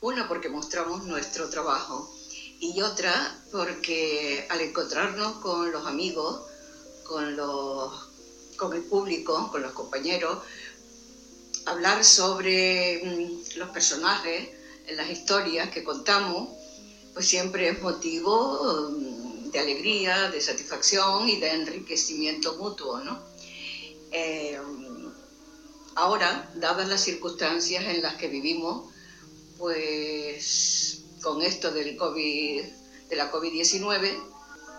Una, 0.00 0.26
porque 0.26 0.48
mostramos 0.48 1.04
nuestro 1.04 1.48
trabajo 1.48 2.12
y 2.58 2.80
otra, 2.80 3.38
porque 3.52 4.46
al 4.50 4.60
encontrarnos 4.62 5.36
con 5.36 5.70
los 5.70 5.86
amigos, 5.86 6.42
con, 7.04 7.36
los, 7.36 8.08
con 8.56 8.74
el 8.74 8.82
público, 8.82 9.48
con 9.52 9.62
los 9.62 9.72
compañeros, 9.72 10.38
hablar 11.66 12.04
sobre 12.04 13.02
mm, 13.04 13.58
los 13.58 13.68
personajes, 13.70 14.55
en 14.86 14.96
las 14.96 15.10
historias 15.10 15.70
que 15.70 15.84
contamos, 15.84 16.48
pues 17.12 17.26
siempre 17.26 17.68
es 17.68 17.80
motivo 17.80 18.88
um, 18.88 19.50
de 19.50 19.58
alegría, 19.58 20.30
de 20.30 20.40
satisfacción 20.40 21.28
y 21.28 21.40
de 21.40 21.50
enriquecimiento 21.52 22.56
mutuo, 22.56 23.00
¿no? 23.00 23.20
Eh, 24.12 24.58
ahora, 25.94 26.50
dadas 26.56 26.88
las 26.88 27.00
circunstancias 27.00 27.84
en 27.84 28.02
las 28.02 28.16
que 28.16 28.28
vivimos, 28.28 28.92
pues 29.58 31.00
con 31.22 31.42
esto 31.42 31.72
del 31.72 31.96
COVID, 31.96 32.62
de 33.08 33.16
la 33.16 33.32
COVID-19, 33.32 34.16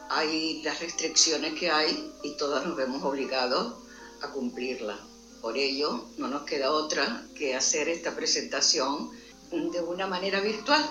hay 0.10 0.62
las 0.64 0.80
restricciones 0.80 1.54
que 1.60 1.70
hay 1.70 2.12
y 2.24 2.38
todos 2.38 2.66
nos 2.66 2.76
vemos 2.76 3.04
obligados 3.04 3.76
a 4.22 4.30
cumplirlas. 4.30 5.00
Por 5.42 5.58
ello, 5.58 6.06
no 6.18 6.28
nos 6.28 6.44
queda 6.44 6.72
otra 6.72 7.26
que 7.36 7.56
hacer 7.56 7.90
esta 7.90 8.16
presentación 8.16 9.12
de 9.52 9.82
una 9.82 10.08
manera 10.08 10.40
virtual, 10.40 10.84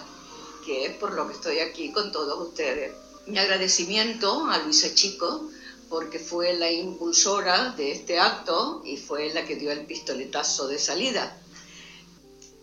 que 0.65 0.87
es 0.87 0.97
por 0.97 1.13
lo 1.13 1.27
que 1.27 1.35
estoy 1.35 1.59
aquí 1.61 1.93
con 1.93 2.13
todos 2.13 2.49
ustedes. 2.49 2.93
Mi 3.27 3.39
agradecimiento 3.39 4.47
a 4.47 4.59
Luisa 4.59 4.95
Chico, 4.95 5.49
porque 5.89 6.19
fue 6.19 6.55
la 6.55 6.71
impulsora 6.71 7.71
de 7.77 7.93
este 7.93 8.19
acto 8.19 8.83
y 8.85 8.97
fue 8.97 9.33
la 9.33 9.45
que 9.45 9.57
dio 9.57 9.71
el 9.71 9.87
pistoletazo 9.87 10.67
de 10.69 10.79
salida. 10.79 11.39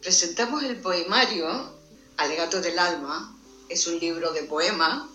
Presentamos 0.02 0.64
el 0.64 0.78
poemario 0.82 1.72
Alegato 2.18 2.60
del 2.60 2.78
Alma, 2.80 3.36
es 3.70 3.88
un 3.88 4.00
libro 4.00 4.34
de 4.34 4.44
poemas 4.44 5.08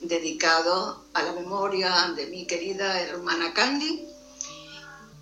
dedicado 0.00 1.04
a 1.14 1.22
la 1.22 1.32
memoria 1.32 2.12
de 2.14 2.26
mi 2.26 2.46
querida 2.46 3.00
hermana 3.00 3.54
Candy. 3.54 4.04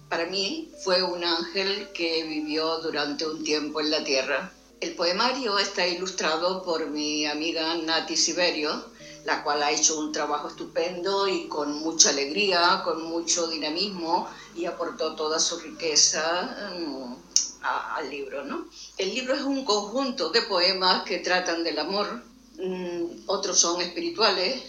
Para 0.09 0.27
mí 0.27 0.73
fue 0.83 1.03
un 1.03 1.25
ángel 1.25 1.89
que 1.95 2.25
vivió 2.25 2.79
durante 2.79 3.27
un 3.27 3.45
tiempo 3.45 3.81
en 3.81 3.91
la 3.91 4.05
tierra. 4.05 4.53
El 4.81 4.95
poemario 4.95 5.59
está 5.59 5.87
ilustrado 5.87 6.63
por 6.63 6.89
mi 6.89 7.27
amiga 7.27 7.75
Nati 7.77 8.17
Siberio, 8.17 8.85
la 9.25 9.43
cual 9.43 9.63
ha 9.63 9.71
hecho 9.71 9.99
un 9.99 10.13
trabajo 10.13 10.49
estupendo 10.49 11.27
y 11.29 11.49
con 11.49 11.73
mucha 11.79 12.11
alegría, 12.11 12.83
con 12.85 13.03
mucho 13.05 13.47
dinamismo 13.49 14.29
y 14.55 14.67
aportó 14.67 15.15
toda 15.15 15.39
su 15.39 15.59
riqueza 15.59 16.73
mm, 16.77 17.15
al 17.63 18.11
libro. 18.11 18.45
¿no? 18.45 18.69
El 18.99 19.15
libro 19.15 19.35
es 19.35 19.43
un 19.43 19.65
conjunto 19.65 20.31
de 20.31 20.43
poemas 20.43 21.05
que 21.05 21.19
tratan 21.19 21.65
del 21.65 21.79
amor, 21.79 22.23
mm, 22.59 23.25
otros 23.27 23.59
son 23.59 23.81
espirituales 23.81 24.61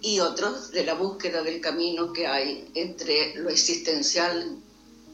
y 0.00 0.20
otros 0.20 0.70
de 0.70 0.84
la 0.84 0.94
búsqueda 0.94 1.42
del 1.42 1.60
camino 1.60 2.12
que 2.12 2.26
hay 2.26 2.70
entre 2.74 3.34
lo 3.36 3.48
existencial 3.48 4.58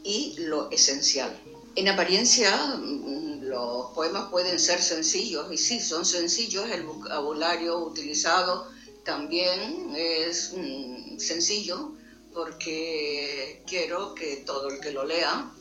y 0.03 0.35
lo 0.39 0.69
esencial. 0.69 1.35
En 1.75 1.87
apariencia, 1.87 2.75
mm, 2.75 3.30
los 3.51 3.91
poemas 3.93 4.29
pueden 4.31 4.57
ser 4.59 4.81
sencillos 4.81 5.51
y 5.51 5.57
sí, 5.57 5.79
son 5.81 6.05
sencillos, 6.05 6.69
el 6.71 6.83
vocabulario 6.83 7.79
utilizado 7.79 8.67
también 9.03 9.93
es 9.95 10.53
mm, 10.55 11.17
sencillo 11.19 11.91
porque 12.33 13.61
quiero 13.67 14.15
que 14.15 14.37
todo 14.45 14.69
el 14.69 14.79
que 14.79 14.91
lo 14.91 15.03
lea 15.03 15.51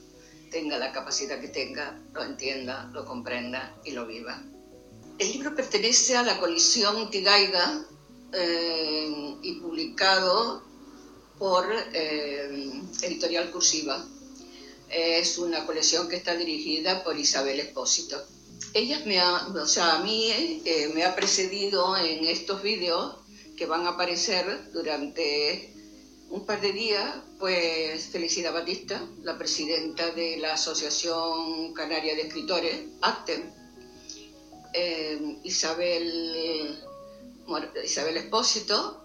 tenga 0.52 0.78
la 0.78 0.92
capacidad 0.92 1.40
que 1.40 1.48
tenga, 1.48 2.00
lo 2.12 2.22
entienda, 2.22 2.88
lo 2.92 3.04
comprenda 3.04 3.76
y 3.84 3.90
lo 3.90 4.06
viva. 4.06 4.40
El 5.18 5.32
libro 5.32 5.54
pertenece 5.54 6.16
a 6.16 6.22
la 6.22 6.38
coalición 6.38 7.10
Tigaiga 7.10 7.84
eh, 8.32 9.36
y 9.42 9.52
publicado 9.60 10.62
por 11.38 11.66
eh, 11.92 12.82
Editorial 13.02 13.50
Cursiva 13.50 14.04
es 14.90 15.38
una 15.38 15.66
colección 15.66 16.08
que 16.08 16.16
está 16.16 16.36
dirigida 16.36 17.04
por 17.04 17.18
Isabel 17.18 17.60
Espósito. 17.60 18.22
Ella 18.74 19.02
me 19.04 19.18
ha, 19.18 19.48
o 19.48 19.66
sea, 19.66 19.96
a 19.96 20.02
mí 20.02 20.30
eh, 20.64 20.90
me 20.94 21.04
ha 21.04 21.14
precedido 21.14 21.96
en 21.96 22.24
estos 22.26 22.62
vídeos 22.62 23.16
que 23.56 23.66
van 23.66 23.86
a 23.86 23.90
aparecer 23.90 24.72
durante 24.72 25.74
un 26.30 26.46
par 26.46 26.60
de 26.60 26.72
días, 26.72 27.16
pues 27.38 28.06
Felicidad 28.06 28.52
Batista, 28.52 29.04
la 29.22 29.36
presidenta 29.36 30.10
de 30.12 30.36
la 30.38 30.54
Asociación 30.54 31.72
Canaria 31.74 32.14
de 32.14 32.22
Escritores, 32.22 32.80
ACTEM, 33.00 33.52
eh, 34.72 35.38
Isabel, 35.42 36.78
Isabel 37.84 38.16
Espósito, 38.16 39.04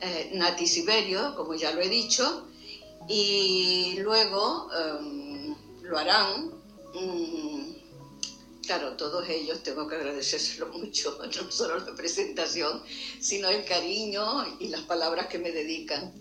eh, 0.00 0.30
Nati 0.34 0.66
Siberio, 0.66 1.34
como 1.34 1.54
ya 1.54 1.72
lo 1.72 1.80
he 1.80 1.88
dicho, 1.88 2.46
y 3.08 3.96
luego 4.00 4.68
em, 4.72 5.25
lo 5.88 5.98
harán. 5.98 6.50
Mm, 6.94 7.72
claro, 8.66 8.96
todos 8.96 9.28
ellos 9.28 9.62
tengo 9.62 9.86
que 9.86 9.96
agradecérselo 9.96 10.68
mucho, 10.72 11.18
no 11.18 11.50
solo 11.50 11.78
la 11.78 11.94
presentación, 11.94 12.82
sino 13.20 13.48
el 13.48 13.64
cariño 13.64 14.58
y 14.58 14.68
las 14.68 14.82
palabras 14.82 15.26
que 15.26 15.38
me 15.38 15.52
dedican. 15.52 16.12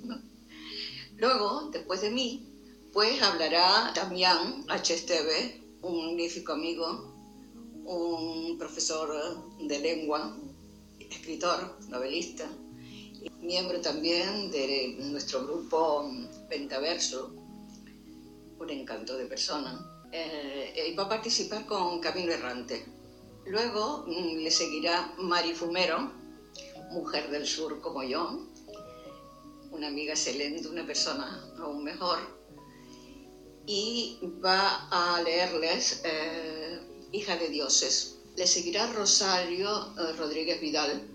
Luego, 1.17 1.69
después 1.72 2.01
de 2.01 2.12
mí, 2.12 2.45
pues 2.93 3.22
hablará 3.22 3.91
Damián 3.95 4.65
H. 4.67 5.05
un 5.81 6.05
magnífico 6.07 6.53
amigo, 6.53 7.13
un 7.86 8.57
profesor 8.57 9.10
de 9.60 9.79
lengua 9.79 10.36
escritor, 11.00 11.77
novelista, 11.89 12.50
miembro 13.41 13.79
también 13.81 14.51
de 14.51 14.95
nuestro 15.00 15.45
grupo 15.45 16.10
Ventaverso, 16.50 17.34
un 18.60 18.70
encanto 18.70 19.18
de 19.18 19.26
persona. 19.26 19.92
Eh, 20.12 20.90
y 20.92 20.96
va 20.96 21.04
a 21.04 21.10
participar 21.10 21.66
con 21.66 22.00
Camino 22.00 22.32
Errante. 22.32 22.86
Luego 23.46 24.06
mm, 24.08 24.44
le 24.44 24.52
seguirá 24.52 25.14
Mari 25.18 25.54
Fumero, 25.54 26.12
mujer 26.92 27.30
del 27.30 27.46
sur 27.46 27.82
como 27.82 28.04
yo, 28.04 28.48
una 29.72 29.88
amiga 29.88 30.14
excelente, 30.14 30.68
una 30.68 30.86
persona 30.86 31.44
aún 31.60 31.84
mejor, 31.84 32.20
y 33.66 34.20
va 34.44 34.88
a 34.90 35.22
leerles 35.22 36.02
eh, 36.06 36.80
Hija 37.12 37.36
de 37.38 37.50
Dioses. 37.50 38.18
Le 38.36 38.48
seguirá 38.48 38.92
Rosario 38.94 39.94
eh, 39.98 40.14
Rodríguez 40.18 40.62
Vidal, 40.62 41.08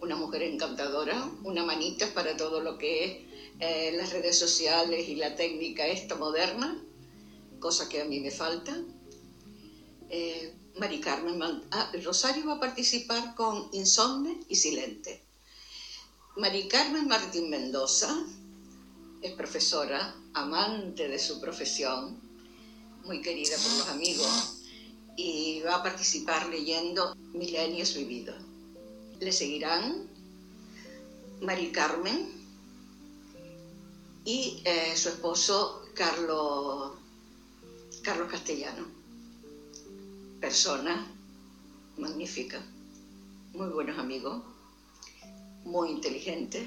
una 0.00 0.16
mujer 0.16 0.42
encantadora, 0.42 1.30
una 1.42 1.64
manita 1.64 2.06
para 2.12 2.36
todo 2.36 2.60
lo 2.60 2.76
que 2.78 3.04
es 3.04 3.26
eh, 3.60 3.92
las 3.96 4.12
redes 4.12 4.38
sociales 4.38 5.08
y 5.08 5.16
la 5.16 5.34
técnica 5.34 5.86
esta 5.86 6.14
moderna, 6.14 6.82
cosa 7.58 7.88
que 7.88 8.02
a 8.02 8.04
mí 8.04 8.20
me 8.20 8.30
falta. 8.30 8.76
Mari 10.78 11.00
Carmen 11.00 11.40
ah, 11.70 11.90
Rosario 12.04 12.46
va 12.46 12.54
a 12.54 12.60
participar 12.60 13.34
con 13.34 13.70
Insomne 13.72 14.40
y 14.46 14.56
Silente. 14.56 15.22
Mari 16.36 16.68
Carmen 16.68 17.08
Martín 17.08 17.48
Mendoza 17.48 18.14
es 19.22 19.32
profesora, 19.32 20.14
amante 20.34 21.08
de 21.08 21.18
su 21.18 21.40
profesión, 21.40 22.20
muy 23.06 23.22
querida 23.22 23.56
por 23.56 23.72
los 23.72 23.88
amigos, 23.88 24.64
y 25.16 25.62
va 25.62 25.76
a 25.76 25.82
participar 25.82 26.46
leyendo 26.50 27.14
Milenios 27.32 27.94
Vividos. 27.94 28.36
Le 29.18 29.32
seguirán 29.32 30.10
Mari 31.40 31.72
Carmen 31.72 32.35
y 34.26 34.60
eh, 34.64 34.94
su 34.94 35.08
esposo 35.08 35.86
Carlos, 35.94 36.92
Carlos 38.02 38.30
Castellano. 38.30 38.86
Persona 40.40 41.06
magnífica, 41.96 42.60
muy 43.54 43.68
buenos 43.68 43.98
amigos 43.98 44.42
muy 45.66 45.90
inteligente. 45.90 46.66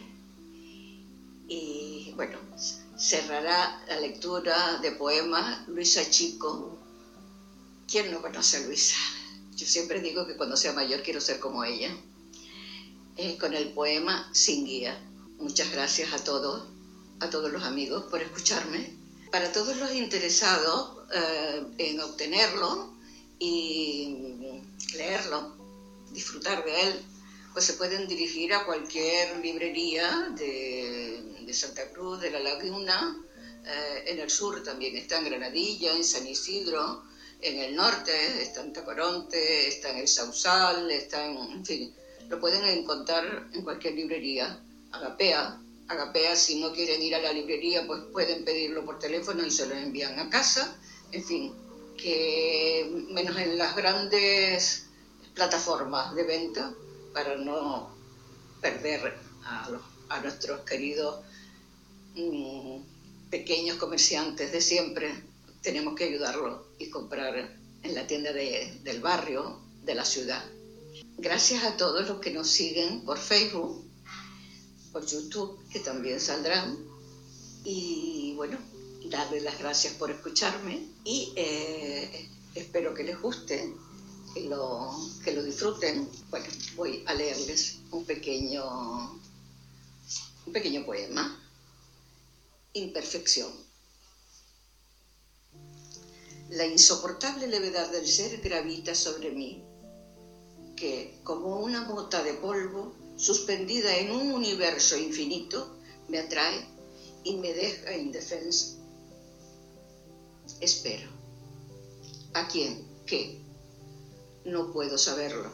Y 1.48 2.12
bueno, 2.16 2.38
cerrará 2.98 3.84
la 3.88 4.00
lectura 4.00 4.78
de 4.82 4.92
poemas 4.92 5.68
Luisa 5.68 6.08
Chico. 6.10 6.78
¿Quién 7.88 8.12
no 8.12 8.22
conoce 8.22 8.58
a 8.58 8.68
Luisa? 8.68 8.98
Yo 9.56 9.66
siempre 9.66 10.00
digo 10.02 10.28
que 10.28 10.38
cuando 10.38 10.56
sea 10.56 10.74
mayor 10.74 11.02
quiero 11.02 11.20
ser 11.20 11.40
como 11.40 11.64
ella. 11.64 11.96
Con 13.40 13.54
el 13.54 13.74
poema 13.74 14.30
Sin 14.34 14.66
Guía. 14.66 14.98
Muchas 15.40 15.72
gracias 15.72 16.14
a 16.14 16.24
todos, 16.24 16.68
a 17.20 17.30
todos 17.30 17.52
los 17.52 17.64
amigos 17.64 18.06
por 18.10 18.22
escucharme. 18.22 18.94
Para 19.32 19.52
todos 19.52 19.78
los 19.78 19.94
interesados 19.94 21.04
eh, 21.14 21.64
en 21.78 22.00
obtenerlo 22.00 22.94
y 23.38 24.62
leerlo, 24.96 25.56
disfrutar 26.12 26.64
de 26.66 26.82
él, 26.82 27.02
pues 27.54 27.66
se 27.66 27.74
pueden 27.74 28.08
dirigir 28.08 28.54
a 28.54 28.66
cualquier 28.66 29.38
librería 29.40 30.34
de, 30.38 31.48
Santa 31.52 31.90
Cruz, 31.92 32.22
de 32.22 32.30
la 32.30 32.40
Laguna, 32.40 33.18
eh, 33.66 34.04
en 34.08 34.20
el 34.20 34.30
sur 34.30 34.64
también 34.64 34.96
está 34.96 35.18
en 35.18 35.26
Granadilla, 35.26 35.96
en 35.96 36.04
San 36.04 36.28
Isidro, 36.28 37.04
en 37.42 37.60
el 37.60 37.76
norte 37.76 38.42
está 38.42 38.62
en 38.62 38.72
Tacoronte, 38.72 39.68
está 39.68 39.90
en 39.90 39.98
el 39.98 40.08
Sausal, 40.08 40.92
está 40.92 41.26
en, 41.26 41.38
en 41.38 41.66
fin, 41.66 41.94
lo 42.30 42.40
pueden 42.40 42.64
encontrar 42.66 43.48
en 43.52 43.64
cualquier 43.64 43.96
librería. 43.96 44.60
Agapea, 44.92 45.60
Agapea, 45.90 46.36
si 46.36 46.60
no 46.60 46.72
quieren 46.72 47.02
ir 47.02 47.16
a 47.16 47.20
la 47.20 47.34
librería, 47.34 47.86
pues 47.86 48.02
pueden 48.14 48.46
pedirlo 48.46 48.86
por 48.86 49.00
teléfono 49.00 49.46
y 49.46 49.52
se 49.52 49.66
lo 49.66 49.76
envían 49.76 50.20
a 50.20 50.30
casa. 50.30 50.78
En 51.12 51.24
fin, 51.24 51.54
que 51.98 52.90
menos 53.10 53.36
en 53.38 53.58
las 53.58 53.76
grandes 53.76 54.86
plataformas 55.34 56.14
de 56.16 56.24
venta, 56.24 56.74
para 57.14 57.36
no 57.38 57.90
perder 58.62 59.18
a, 59.44 60.20
nuestros 60.22 60.62
queridos 60.62 61.24
mm, 62.16 62.82
pequeños 63.30 63.78
comerciantes 63.78 64.52
de 64.52 64.62
siempre. 64.62 65.14
Tenemos 65.62 65.96
que 65.96 66.06
ayudarlos 66.06 66.62
y 66.78 66.90
comprar 66.90 67.36
en 67.84 67.96
la 67.96 68.08
tienda 68.08 68.32
del 68.32 69.02
barrio, 69.02 69.60
de 69.84 69.96
la 69.96 70.06
ciudad. 70.06 70.44
Gracias 71.18 71.64
a 71.64 71.76
todos 71.78 72.08
los 72.08 72.20
que 72.20 72.32
nos 72.32 72.48
siguen 72.48 73.04
por 73.04 73.18
Facebook, 73.18 73.84
por 74.92 75.06
YouTube, 75.06 75.60
que 75.70 75.80
también 75.80 76.20
saldrán. 76.20 76.78
Y 77.64 78.34
bueno, 78.36 78.58
darles 79.10 79.44
las 79.44 79.58
gracias 79.60 79.94
por 79.94 80.12
escucharme 80.12 80.86
y 81.04 81.34
eh, 81.36 82.30
espero 82.56 82.94
que 82.94 83.04
les 83.04 83.20
guste 83.20 83.74
que 84.34 84.42
lo, 84.42 84.92
que 85.24 85.34
lo 85.34 85.44
disfruten. 85.44 86.10
Bueno, 86.30 86.48
voy 86.76 87.04
a 87.08 87.14
leerles 87.14 87.80
un 87.92 88.06
pequeño, 88.06 89.14
un 90.46 90.54
pequeño 90.54 90.86
poema. 90.86 91.44
Imperfección. 92.74 93.52
La 96.52 96.66
insoportable 96.66 97.48
levedad 97.48 97.92
del 97.92 98.08
ser 98.08 98.42
gravita 98.42 98.96
sobre 98.96 99.32
mí, 99.32 99.64
que, 100.76 101.20
como 101.24 101.60
una 101.60 101.84
mota 101.84 102.24
de 102.24 102.34
polvo, 102.34 102.96
suspendida 103.20 103.98
en 103.98 104.12
un 104.12 104.32
universo 104.32 104.98
infinito, 104.98 105.78
me 106.08 106.20
atrae 106.20 106.66
y 107.24 107.36
me 107.36 107.54
deja 107.54 107.94
indefensa. 107.96 108.78
Espero. 110.62 111.10
¿A 112.34 112.48
quién? 112.48 112.88
¿Qué? 113.06 113.40
no 114.46 114.72
puedo 114.72 114.98
saberlo. 114.98 115.52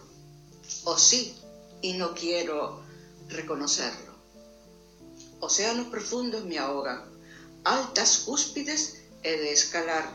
O 0.84 0.98
sí, 0.98 1.36
y 1.82 1.94
no 1.94 2.14
quiero 2.14 2.82
reconocerlo. 3.28 4.14
Océanos 5.40 5.88
profundos 5.88 6.46
me 6.46 6.58
ahogan, 6.58 7.04
altas 7.64 8.20
cúspides 8.20 9.02
he 9.24 9.38
de 9.38 9.52
escalar, 9.52 10.10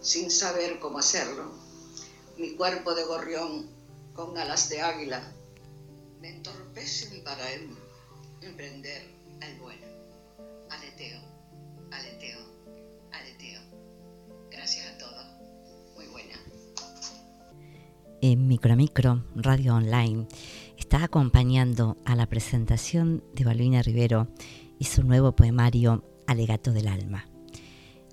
sin 0.00 0.30
saber 0.30 0.78
cómo 0.78 0.98
hacerlo. 0.98 1.50
Mi 2.36 2.54
cuerpo 2.54 2.94
de 2.94 3.04
gorrión 3.04 3.68
con 4.14 4.36
alas 4.38 4.68
de 4.68 4.80
águila 4.80 5.34
me 6.20 6.36
entorpecen 6.36 7.24
para 7.24 7.44
emprender 8.42 9.02
el 9.40 9.58
vuelo. 9.58 9.86
Aleteo, 10.70 11.20
aleteo, 11.90 12.40
aleteo. 13.12 13.60
Gracias 14.50 14.86
a 14.86 14.98
todos 14.98 15.40
en 18.20 18.48
Micromicro 18.48 19.24
Radio 19.34 19.74
Online 19.74 20.26
está 20.76 21.04
acompañando 21.04 21.96
a 22.04 22.14
la 22.14 22.26
presentación 22.26 23.24
de 23.34 23.44
Balbina 23.44 23.82
Rivero 23.82 24.28
y 24.78 24.84
su 24.84 25.02
nuevo 25.02 25.34
poemario 25.34 26.04
Alegato 26.26 26.72
del 26.72 26.88
Alma. 26.88 27.26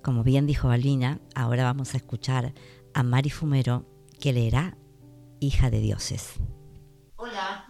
Como 0.02 0.24
bien 0.24 0.46
dijo 0.46 0.68
Balbina, 0.68 1.20
ahora 1.34 1.64
vamos 1.64 1.94
a 1.94 1.98
escuchar 1.98 2.54
a 2.94 3.02
Mari 3.02 3.30
Fumero 3.30 3.84
que 4.18 4.32
leerá 4.32 4.78
Hija 5.40 5.70
de 5.70 5.80
Dioses. 5.80 6.40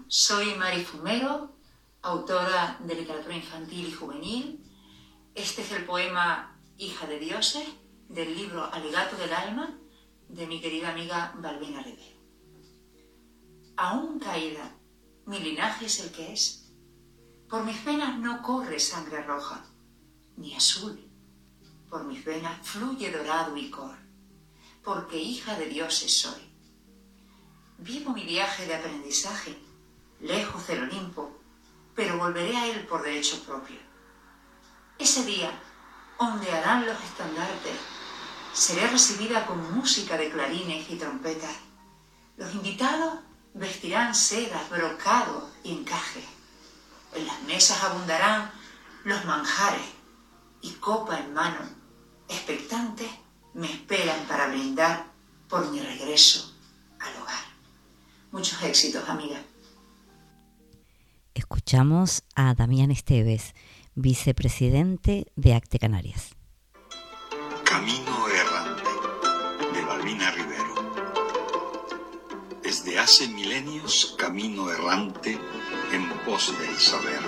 Soy 0.09 0.55
Mari 0.55 0.85
Fumero, 0.85 1.57
autora 2.03 2.79
de 2.81 2.95
literatura 2.95 3.37
infantil 3.37 3.89
y 3.89 3.93
juvenil. 3.93 4.65
Este 5.35 5.63
es 5.63 5.73
el 5.73 5.85
poema 5.85 6.59
Hija 6.77 7.07
de 7.07 7.19
Dioses 7.19 7.67
del 8.09 8.35
libro 8.37 8.65
Alegato 8.73 9.17
del 9.17 9.33
Alma 9.33 9.79
de 10.29 10.47
mi 10.47 10.61
querida 10.61 10.91
amiga 10.91 11.35
Balbina 11.39 11.83
Rivero 11.83 12.19
aún 13.79 14.19
caída, 14.19 14.75
mi 15.25 15.39
linaje 15.39 15.87
es 15.87 16.01
el 16.01 16.11
que 16.11 16.33
es. 16.33 16.69
Por 17.49 17.65
mis 17.65 17.83
venas 17.85 18.19
no 18.19 18.43
corre 18.43 18.81
sangre 18.81 19.23
roja, 19.23 19.65
ni 20.37 20.55
azul. 20.55 20.99
Por 21.89 22.05
mis 22.05 22.25
venas 22.25 22.59
fluye 22.67 23.11
dorado 23.11 23.57
y 23.57 23.71
cor, 23.71 23.97
porque 24.85 25.17
hija 25.17 25.57
de 25.57 25.67
dioses 25.67 26.13
soy. 26.21 26.43
Vivo 27.79 28.13
mi 28.13 28.25
viaje 28.25 28.67
de 28.67 28.75
aprendizaje, 28.75 29.57
lejos 30.21 30.67
del 30.67 30.85
Olimpo, 30.85 31.39
pero 31.95 32.19
volveré 32.19 32.57
a 32.57 32.67
él 32.67 32.87
por 32.87 33.03
derecho 33.03 33.43
propio. 33.45 33.77
Ese 34.99 35.25
día, 35.25 35.51
ondearán 36.19 36.87
los 36.87 37.01
estandartes, 37.03 37.77
seré 38.53 38.87
recibida 38.89 39.47
con 39.47 39.75
música 39.75 40.17
de 40.17 40.31
clarines 40.31 40.91
y 40.91 40.97
trompetas. 40.97 41.57
Los 42.37 42.55
invitados 42.55 43.21
vestirán 43.55 44.15
sedas, 44.15 44.69
brocado 44.71 45.51
y 45.63 45.73
encaje. 45.73 46.25
En 47.15 47.27
las 47.27 47.41
mesas 47.43 47.83
abundarán 47.83 48.51
los 49.05 49.25
manjares 49.25 49.87
y 50.61 50.73
copa 50.73 51.19
en 51.19 51.33
mano, 51.33 51.61
expectantes, 52.29 53.11
me 53.55 53.73
esperan 53.73 54.27
para 54.27 54.49
brindar 54.49 55.07
por 55.49 55.71
mi 55.71 55.81
regreso 55.81 56.53
al 57.01 57.23
hogar. 57.23 57.45
Muchos 58.31 58.63
éxitos, 58.63 59.09
amiga. 59.09 59.41
Escuchamos 61.49 62.25
a 62.35 62.53
Damián 62.53 62.91
Esteves, 62.91 63.55
vicepresidente 63.95 65.33
de 65.35 65.55
Acte 65.55 65.79
Canarias. 65.79 66.37
Camino 67.65 68.29
errante 68.29 68.83
de 69.73 69.83
Balbina 69.83 70.31
Rivero. 70.33 70.75
Desde 72.63 72.99
hace 72.99 73.29
milenios 73.29 74.15
camino 74.19 74.71
errante 74.71 75.41
en 75.91 76.11
pos 76.27 76.53
del 76.59 76.77
saber. 76.77 77.23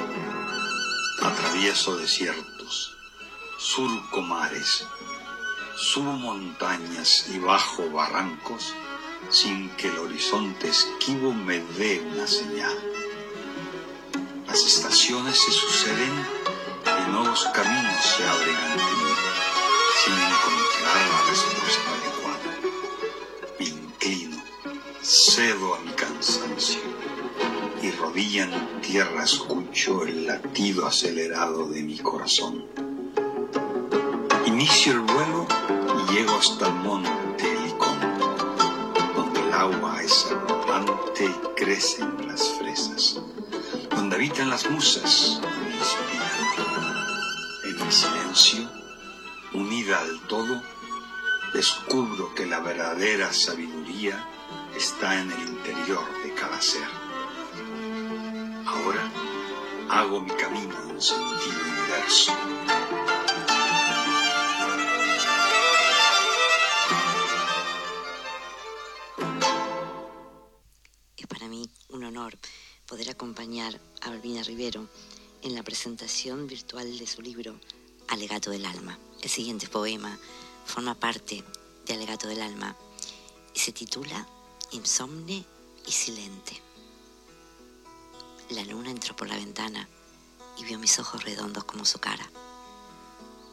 Atravieso 1.22 1.96
desiertos, 1.96 2.94
surco 3.58 4.20
mares, 4.20 4.86
subo 5.76 6.12
montañas 6.12 7.24
y 7.34 7.38
bajo 7.38 7.88
barrancos 7.88 8.74
sin 9.30 9.70
que 9.76 9.88
el 9.88 9.96
horizonte 9.96 10.68
esquivo 10.68 11.32
me 11.32 11.60
dé 11.78 12.02
una 12.02 12.26
señal. 12.26 12.99
Las 14.50 14.66
estaciones 14.66 15.38
se 15.38 15.52
suceden 15.52 16.26
y 16.84 17.10
nuevos 17.12 17.48
caminos 17.54 18.04
se 18.04 18.24
abren 18.24 18.56
ante 18.56 18.82
mí, 18.82 19.12
sin 20.02 20.12
encontrar 20.12 20.96
la 21.08 21.20
respuesta 21.30 21.88
adecuada. 21.94 22.50
Me 23.60 23.66
inclino, 23.66 24.42
cedo 25.02 25.76
a 25.76 25.80
mi 25.82 25.92
cansancio 25.92 26.80
y 27.80 27.92
rodilla 27.92 28.42
en 28.42 28.80
tierra 28.80 29.22
escucho 29.22 30.02
el 30.02 30.26
latido 30.26 30.84
acelerado 30.84 31.68
de 31.68 31.82
mi 31.82 31.98
corazón. 31.98 32.66
Inicio 34.46 34.94
el 34.94 35.00
vuelo 35.00 35.46
y 36.08 36.12
llego 36.12 36.36
hasta 36.36 36.66
el 36.66 36.74
monte 36.74 37.52
Helicón, 37.52 38.00
donde 39.14 39.40
el 39.42 39.52
agua 39.52 40.02
es 40.02 40.26
abundante 40.32 41.24
y 41.24 41.54
crecen 41.54 42.26
las 42.26 42.48
fresas, 42.58 43.20
donde 44.00 44.16
habitan 44.16 44.48
las 44.48 44.68
musas. 44.70 45.42
En 47.64 47.86
mi 47.86 47.92
silencio, 47.92 48.66
unida 49.52 50.00
al 50.00 50.20
todo, 50.26 50.62
descubro 51.52 52.34
que 52.34 52.46
la 52.46 52.60
verdadera 52.60 53.30
sabiduría 53.30 54.26
está 54.74 55.20
en 55.20 55.30
el 55.30 55.48
interior 55.48 56.02
de 56.24 56.32
cada 56.32 56.62
ser. 56.62 56.88
Ahora 58.64 59.12
hago 59.90 60.22
mi 60.22 60.30
camino 60.30 60.74
en 60.88 61.02
sentido 61.02 61.58
inverso. 61.68 62.32
Acompañar 73.20 73.78
a 74.00 74.08
Balbina 74.08 74.42
Rivero 74.42 74.88
en 75.42 75.54
la 75.54 75.62
presentación 75.62 76.46
virtual 76.46 76.98
de 76.98 77.06
su 77.06 77.20
libro 77.20 77.54
Alegato 78.08 78.48
del 78.50 78.64
Alma. 78.64 78.98
El 79.20 79.28
siguiente 79.28 79.68
poema 79.68 80.18
forma 80.64 80.94
parte 80.94 81.44
de 81.84 81.92
Alegato 81.92 82.28
del 82.28 82.40
Alma 82.40 82.74
y 83.54 83.58
se 83.58 83.72
titula 83.72 84.26
Insomne 84.72 85.44
y 85.86 85.92
Silente. 85.92 86.62
La 88.52 88.64
luna 88.64 88.90
entró 88.90 89.14
por 89.14 89.28
la 89.28 89.36
ventana 89.36 89.86
y 90.56 90.64
vio 90.64 90.78
mis 90.78 90.98
ojos 90.98 91.22
redondos 91.22 91.64
como 91.64 91.84
su 91.84 91.98
cara. 91.98 92.26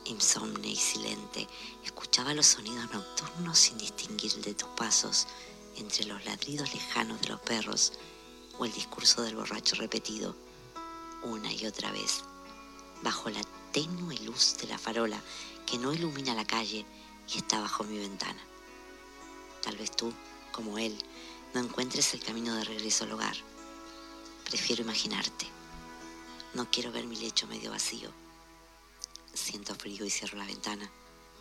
Insomne 0.05 0.69
y 0.69 0.77
silente, 0.77 1.45
escuchaba 1.83 2.33
los 2.33 2.47
sonidos 2.47 2.89
nocturnos 2.93 3.59
sin 3.59 3.77
distinguir 3.77 4.33
de 4.35 4.53
tus 4.53 4.69
pasos 4.77 5.27
entre 5.75 6.05
los 6.05 6.23
ladridos 6.23 6.73
lejanos 6.73 7.19
de 7.19 7.27
los 7.27 7.41
perros 7.41 7.91
o 8.57 8.65
el 8.65 8.73
discurso 8.73 9.21
del 9.21 9.35
borracho 9.35 9.75
repetido 9.75 10.35
una 11.23 11.51
y 11.51 11.65
otra 11.65 11.91
vez, 11.91 12.21
bajo 13.01 13.29
la 13.29 13.41
tenue 13.71 14.17
luz 14.19 14.57
de 14.59 14.67
la 14.67 14.77
farola 14.77 15.21
que 15.65 15.77
no 15.77 15.93
ilumina 15.93 16.33
la 16.33 16.45
calle 16.45 16.85
y 17.33 17.37
está 17.37 17.59
bajo 17.59 17.83
mi 17.83 17.97
ventana. 17.97 18.41
Tal 19.61 19.75
vez 19.77 19.91
tú, 19.91 20.13
como 20.51 20.77
él, 20.77 20.97
no 21.53 21.59
encuentres 21.59 22.13
el 22.13 22.23
camino 22.23 22.55
de 22.55 22.63
regreso 22.63 23.03
al 23.03 23.11
hogar. 23.11 23.35
Prefiero 24.45 24.83
imaginarte. 24.83 25.45
No 26.53 26.69
quiero 26.71 26.91
ver 26.91 27.05
mi 27.05 27.17
lecho 27.17 27.47
medio 27.47 27.71
vacío. 27.71 28.09
Siento 29.33 29.75
frío 29.75 30.05
y 30.05 30.09
cierro 30.09 30.37
la 30.37 30.45
ventana. 30.45 30.89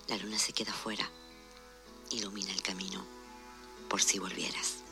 La 0.09 0.17
luna 0.17 0.39
se 0.39 0.53
queda 0.53 0.73
afuera. 0.73 1.09
Ilumina 2.11 2.51
el 2.53 2.63
camino 2.63 3.05
por 3.89 4.03
si 4.03 4.19
volvieras. 4.19 4.86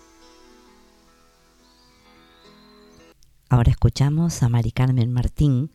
Ahora 3.55 3.71
escuchamos 3.71 4.43
a 4.43 4.49
Mari 4.49 4.73
Carmen 4.73 5.13
Martín 5.13 5.71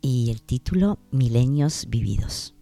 y 0.00 0.30
el 0.30 0.40
título 0.40 0.98
Milenios 1.10 1.84
Vividos. 1.88 2.54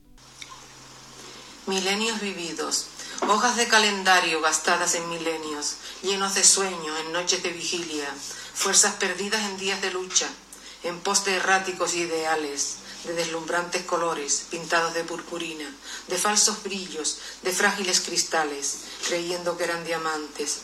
Milenios 1.68 2.20
vividos, 2.20 2.88
hojas 3.28 3.56
de 3.56 3.68
calendario 3.68 4.40
gastadas 4.40 4.96
en 4.96 5.08
milenios, 5.08 5.76
llenos 6.02 6.34
de 6.34 6.42
sueño 6.42 6.98
en 7.06 7.12
noches 7.12 7.44
de 7.44 7.52
vigilia, 7.52 8.12
fuerzas 8.52 8.94
perdidas 8.94 9.48
en 9.48 9.58
días 9.58 9.80
de 9.80 9.92
lucha, 9.92 10.28
en 10.82 10.98
pos 10.98 11.24
de 11.24 11.36
erráticos 11.36 11.94
ideales, 11.94 12.78
de 13.04 13.14
deslumbrantes 13.14 13.84
colores 13.84 14.48
pintados 14.50 14.92
de 14.92 15.04
purpurina, 15.04 15.72
de 16.08 16.18
falsos 16.18 16.64
brillos, 16.64 17.18
de 17.44 17.52
frágiles 17.52 18.00
cristales, 18.00 18.86
creyendo 19.06 19.56
que 19.56 19.62
eran 19.62 19.84
diamantes. 19.84 20.62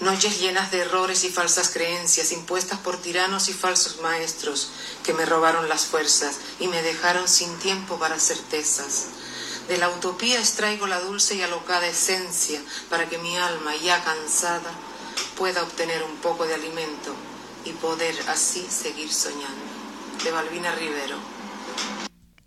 Noches 0.00 0.40
llenas 0.40 0.72
de 0.72 0.80
errores 0.80 1.24
y 1.24 1.28
falsas 1.28 1.70
creencias 1.70 2.32
impuestas 2.32 2.80
por 2.80 3.00
tiranos 3.00 3.48
y 3.48 3.52
falsos 3.52 4.00
maestros 4.02 4.70
que 5.04 5.14
me 5.14 5.24
robaron 5.24 5.68
las 5.68 5.86
fuerzas 5.86 6.40
y 6.58 6.66
me 6.66 6.82
dejaron 6.82 7.28
sin 7.28 7.56
tiempo 7.58 7.96
para 7.98 8.18
certezas. 8.18 9.06
De 9.68 9.78
la 9.78 9.88
utopía 9.88 10.40
extraigo 10.40 10.88
la 10.88 11.00
dulce 11.00 11.36
y 11.36 11.42
alocada 11.42 11.86
esencia 11.86 12.60
para 12.90 13.08
que 13.08 13.18
mi 13.18 13.36
alma, 13.36 13.70
ya 13.76 14.02
cansada, 14.02 14.72
pueda 15.38 15.62
obtener 15.62 16.02
un 16.02 16.16
poco 16.16 16.44
de 16.44 16.54
alimento 16.54 17.14
y 17.64 17.70
poder 17.70 18.14
así 18.28 18.66
seguir 18.68 19.12
soñando. 19.12 19.62
De 20.24 20.30
Balbina 20.32 20.74
Rivero. 20.74 21.16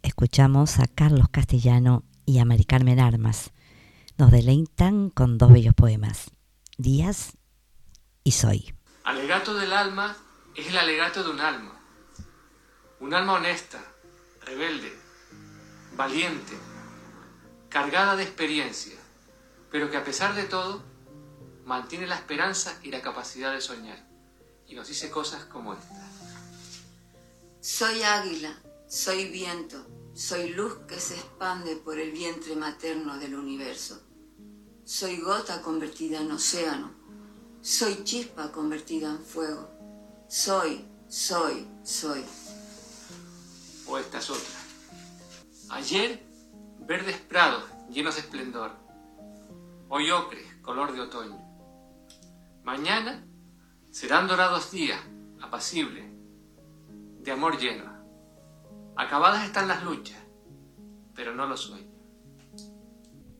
Escuchamos 0.03 0.79
a 0.79 0.87
Carlos 0.87 1.27
Castellano 1.31 2.03
y 2.25 2.39
a 2.39 2.45
Mari 2.45 2.65
Carmen 2.65 2.99
Armas. 2.99 3.51
Nos 4.17 4.31
deleitan 4.31 5.09
con 5.09 5.37
dos 5.37 5.51
bellos 5.51 5.73
poemas, 5.73 6.31
Días 6.79 7.36
y 8.27 8.31
Soy. 8.31 8.75
Alegato 9.05 9.53
del 9.53 9.71
alma 9.71 10.13
es 10.53 10.67
el 10.67 10.77
alegato 10.77 11.23
de 11.23 11.29
un 11.29 11.39
alma. 11.39 11.79
Un 12.99 13.13
alma 13.13 13.35
honesta, 13.35 13.81
rebelde, 14.41 14.93
valiente, 15.95 16.51
cargada 17.69 18.17
de 18.17 18.23
experiencia, 18.23 18.97
pero 19.71 19.89
que 19.89 19.95
a 19.95 20.03
pesar 20.03 20.35
de 20.35 20.43
todo 20.43 20.83
mantiene 21.63 22.05
la 22.05 22.15
esperanza 22.15 22.77
y 22.83 22.91
la 22.91 23.01
capacidad 23.01 23.53
de 23.53 23.61
soñar. 23.61 24.05
Y 24.67 24.75
nos 24.75 24.89
dice 24.89 25.09
cosas 25.09 25.45
como 25.45 25.73
esta. 25.73 26.11
Soy 27.61 28.03
águila, 28.03 28.61
soy 28.89 29.29
viento, 29.29 29.87
soy 30.13 30.49
luz 30.49 30.79
que 30.85 30.99
se 30.99 31.15
expande 31.15 31.77
por 31.77 31.97
el 31.97 32.11
vientre 32.11 32.57
materno 32.57 33.19
del 33.19 33.35
universo. 33.35 34.01
Soy 34.83 35.21
gota 35.21 35.61
convertida 35.61 36.19
en 36.19 36.29
océano, 36.33 36.96
soy 37.61 38.03
chispa 38.03 38.51
convertida 38.51 39.09
en 39.09 39.19
fuego. 39.19 39.69
Soy, 40.27 40.85
soy, 41.07 41.67
soy. 41.83 42.23
O 43.87 43.97
esta 43.97 44.19
es 44.19 44.29
otra. 44.29 44.59
Ayer, 45.69 46.23
verdes 46.79 47.17
prados 47.17 47.63
llenos 47.89 48.15
de 48.15 48.21
esplendor. 48.21 48.71
Hoy 49.89 50.11
ocres, 50.11 50.45
color 50.61 50.93
de 50.93 51.01
otoño. 51.01 51.37
Mañana 52.63 53.25
serán 53.91 54.27
dorados 54.27 54.71
días, 54.71 55.01
apacibles, 55.41 56.05
de 57.19 57.31
amor 57.31 57.57
lleno. 57.57 57.85
Acabadas 58.95 59.45
están 59.45 59.67
las 59.67 59.83
luchas, 59.83 60.19
pero 61.15 61.33
no 61.33 61.47
los 61.47 61.61
sueños. 61.61 61.96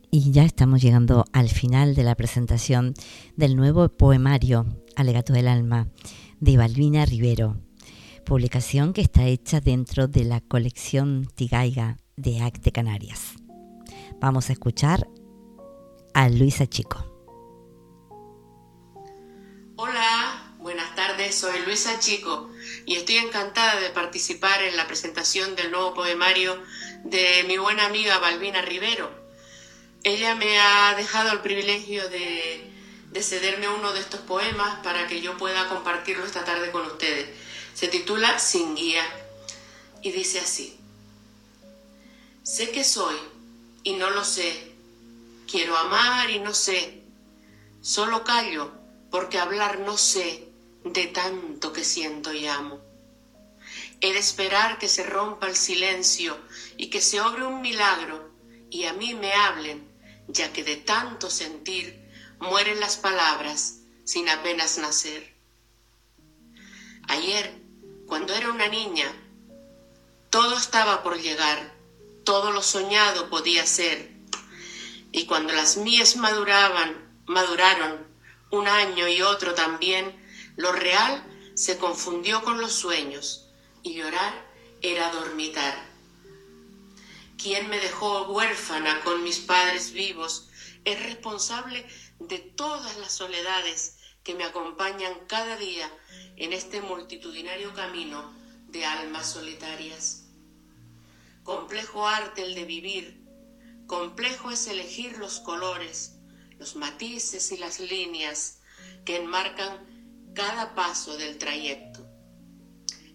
Y 0.10 0.32
ya 0.32 0.44
estamos 0.44 0.82
llegando 0.82 1.26
al 1.34 1.50
final 1.50 1.94
de 1.94 2.04
la 2.04 2.16
presentación 2.16 2.94
del 3.36 3.58
nuevo 3.58 3.90
poemario 3.90 4.66
Alegato 4.96 5.34
del 5.34 5.50
Alma 5.50 5.90
de 6.40 6.56
Balbina 6.56 7.06
Rivero, 7.06 7.58
publicación 8.26 8.94
que 8.94 9.02
está 9.02 9.26
hecha 9.26 9.60
dentro 9.60 10.08
de 10.08 10.24
la 10.24 10.40
colección 10.40 11.28
Tigaiga 11.36 11.98
de 12.16 12.42
Acte 12.42 12.72
Canarias. 12.72 13.34
Vamos 14.22 14.50
a 14.50 14.54
escuchar 14.54 15.10
a 16.14 16.30
Luisa 16.30 16.68
Chico. 16.68 17.06
Hola, 19.76 20.56
buenas 20.60 20.96
tardes, 20.96 21.36
soy 21.36 21.60
Luisa 21.66 22.00
Chico 22.00 22.50
y 22.86 22.96
estoy 22.96 23.18
encantada 23.18 23.80
de 23.82 23.90
participar 23.90 24.64
en 24.64 24.78
la 24.78 24.88
presentación 24.88 25.56
del 25.58 25.70
nuevo 25.70 25.94
poemario 25.94 26.58
de 27.04 27.44
mi 27.46 27.58
buena 27.58 27.86
amiga 27.86 28.20
Balbina 28.20 28.62
Rivero. 28.62 29.27
Ella 30.08 30.36
me 30.36 30.58
ha 30.58 30.96
dejado 30.96 31.34
el 31.34 31.42
privilegio 31.42 32.08
de, 32.08 32.72
de 33.12 33.22
cederme 33.22 33.68
uno 33.68 33.92
de 33.92 34.00
estos 34.00 34.22
poemas 34.22 34.80
para 34.82 35.06
que 35.06 35.20
yo 35.20 35.36
pueda 35.36 35.68
compartirlo 35.68 36.26
esta 36.26 36.46
tarde 36.46 36.72
con 36.72 36.86
ustedes. 36.86 37.28
Se 37.74 37.90
titula 37.90 38.40
Sin 38.40 38.74
guía 38.74 39.04
y 40.02 40.14
dice 40.14 40.40
así. 40.40 40.80
Sé 42.42 42.72
que 42.72 42.86
soy 42.86 43.18
y 43.84 43.96
no 43.96 44.10
lo 44.12 44.24
sé. 44.24 44.72
Quiero 45.46 45.76
amar 45.76 46.30
y 46.30 46.40
no 46.40 46.54
sé. 46.54 47.02
Solo 47.82 48.24
callo 48.24 48.72
porque 49.12 49.40
hablar 49.40 49.80
no 49.80 49.98
sé 49.98 50.48
de 50.86 51.08
tanto 51.08 51.74
que 51.74 51.84
siento 51.84 52.32
y 52.32 52.48
amo. 52.48 52.80
He 54.00 54.14
de 54.14 54.20
esperar 54.20 54.80
que 54.80 54.88
se 54.88 55.04
rompa 55.04 55.50
el 55.50 55.58
silencio 55.58 56.38
y 56.78 56.90
que 56.90 57.02
se 57.02 57.20
obre 57.20 57.46
un 57.46 57.60
milagro 57.60 58.32
y 58.70 58.86
a 58.86 58.94
mí 58.94 59.14
me 59.14 59.34
hablen, 59.34 59.87
ya 60.28 60.52
que 60.54 60.64
de 60.64 60.76
tanto 60.76 61.30
sentir 61.30 62.08
mueren 62.40 62.80
las 62.80 62.98
palabras 62.98 63.80
sin 64.04 64.30
apenas 64.30 64.78
nacer. 64.78 65.34
Ayer, 67.08 67.62
cuando 68.06 68.34
era 68.34 68.52
una 68.52 68.68
niña, 68.68 69.12
todo 70.30 70.58
estaba 70.58 71.04
por 71.04 71.20
llegar, 71.20 71.74
todo 72.24 72.52
lo 72.52 72.62
soñado 72.62 73.30
podía 73.30 73.66
ser. 73.66 74.12
Y 75.12 75.26
cuando 75.26 75.54
las 75.54 75.78
mías 75.78 76.18
maduraban, 76.18 77.22
maduraron 77.26 78.06
un 78.52 78.68
año 78.68 79.08
y 79.08 79.22
otro 79.22 79.54
también, 79.54 80.16
lo 80.58 80.72
real 80.72 81.24
se 81.56 81.78
confundió 81.78 82.44
con 82.44 82.60
los 82.60 82.74
sueños 82.74 83.48
y 83.84 83.96
llorar 83.96 84.34
era 84.82 85.12
dormitar. 85.12 85.87
Quien 87.48 87.70
me 87.70 87.80
dejó 87.80 88.24
huérfana 88.24 89.02
con 89.06 89.24
mis 89.24 89.40
padres 89.40 89.94
vivos 89.94 90.50
es 90.84 91.02
responsable 91.02 91.86
de 92.20 92.40
todas 92.40 92.98
las 92.98 93.14
soledades 93.14 94.00
que 94.26 94.36
me 94.36 94.44
acompañan 94.44 95.14
cada 95.28 95.56
día 95.56 95.90
en 96.36 96.52
este 96.52 96.82
multitudinario 96.82 97.74
camino 97.74 98.34
de 98.68 98.84
almas 98.84 99.32
solitarias. 99.32 100.26
Complejo 101.44 102.06
arte 102.06 102.44
el 102.44 102.54
de 102.54 102.66
vivir, 102.66 103.24
complejo 103.88 104.52
es 104.52 104.68
elegir 104.68 105.18
los 105.18 105.40
colores, 105.40 106.18
los 106.60 106.76
matices 106.76 107.50
y 107.54 107.58
las 107.58 107.80
líneas 107.80 108.60
que 109.06 109.16
enmarcan 109.16 110.34
cada 110.36 110.76
paso 110.76 111.16
del 111.16 111.38
trayecto. 111.38 112.06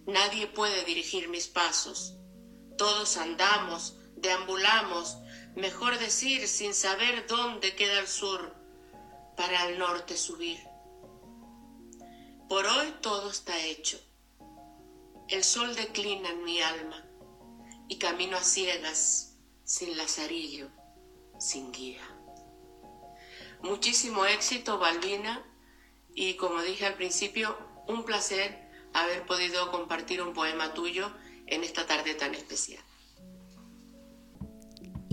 Nadie 0.07 0.47
puede 0.47 0.83
dirigir 0.85 1.29
mis 1.29 1.47
pasos, 1.47 2.15
todos 2.79 3.17
andamos, 3.17 3.99
deambulamos, 4.23 5.17
mejor 5.55 5.99
decir 5.99 6.47
sin 6.47 6.73
saber 6.73 7.27
dónde 7.27 7.75
queda 7.75 7.99
el 7.99 8.07
sur 8.07 8.55
para 9.37 9.69
el 9.69 9.77
norte 9.77 10.17
subir. 10.17 10.59
Por 12.49 12.65
hoy 12.65 12.93
todo 13.01 13.29
está 13.29 13.57
hecho. 13.59 13.99
El 15.27 15.43
sol 15.43 15.75
declina 15.75 16.29
en 16.29 16.43
mi 16.43 16.61
alma 16.61 17.05
y 17.87 17.97
camino 17.97 18.37
a 18.37 18.43
ciegas, 18.43 19.37
sin 19.63 19.95
lazarillo, 19.97 20.69
sin 21.39 21.71
guía. 21.71 22.01
Muchísimo 23.61 24.25
éxito, 24.25 24.77
Balbina, 24.77 25.45
y 26.15 26.35
como 26.35 26.61
dije 26.61 26.85
al 26.85 26.95
principio, 26.95 27.57
un 27.87 28.03
placer 28.03 28.69
haber 28.93 29.25
podido 29.25 29.71
compartir 29.71 30.21
un 30.21 30.33
poema 30.33 30.73
tuyo 30.73 31.11
en 31.47 31.63
esta 31.63 31.85
tarde 31.85 32.13
tan 32.15 32.35
especial. 32.35 32.83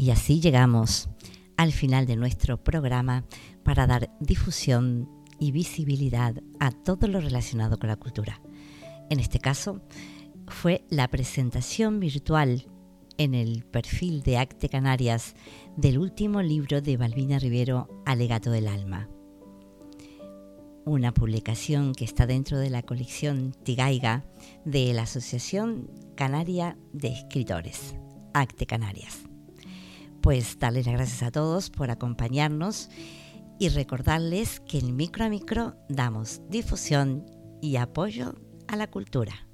Y 0.01 0.13
así 0.13 0.41
llegamos 0.41 1.11
al 1.59 1.73
final 1.73 2.07
de 2.07 2.17
nuestro 2.17 2.65
programa 2.65 3.27
para 3.63 3.87
dar 3.87 4.11
difusión 4.19 5.11
y 5.39 5.53
visibilidad 5.53 6.43
a 6.59 6.71
todo 6.71 7.07
lo 7.07 7.21
relacionado 7.21 7.79
con 7.79 7.91
la 7.91 7.97
cultura. 7.97 8.41
En 9.11 9.21
este 9.21 9.41
caso, 9.41 9.83
fue 10.49 10.87
la 10.89 11.07
presentación 11.09 12.01
virtual 12.01 12.67
en 13.19 13.35
el 13.35 13.63
perfil 13.67 14.23
de 14.23 14.39
Acte 14.39 14.71
Canarias 14.71 15.35
del 15.77 15.99
último 15.99 16.41
libro 16.41 16.81
de 16.81 16.97
Balbina 16.97 17.39
Rivero, 17.39 18.03
Alegato 18.07 18.51
del 18.51 18.69
Alma. 18.69 19.11
Una 20.87 21.13
publicación 21.13 21.93
que 21.95 22.07
está 22.07 22.25
dentro 22.27 22.59
de 22.59 22.71
la 22.71 22.81
colección 22.81 23.53
Tigaiga 23.65 24.25
de 24.65 24.95
la 24.95 25.03
Asociación 25.03 25.91
Canaria 26.17 26.79
de 26.95 27.09
Escritores, 27.09 27.95
Acte 28.33 28.65
Canarias. 28.65 29.30
Pues 30.23 30.59
darles 30.59 30.87
las 30.87 30.95
gracias 30.95 31.23
a 31.23 31.31
todos 31.31 31.71
por 31.71 31.91
acompañarnos 31.91 32.91
y 33.59 33.69
recordarles 33.69 34.61
que 34.61 34.79
en 34.79 34.97
micro 34.97 35.25
a 35.25 35.29
micro 35.29 35.77
damos 35.89 36.43
difusión 36.49 37.27
y 37.61 37.77
apoyo 37.77 38.35
a 38.69 38.77
la 38.77 38.91
cultura. 38.91 39.50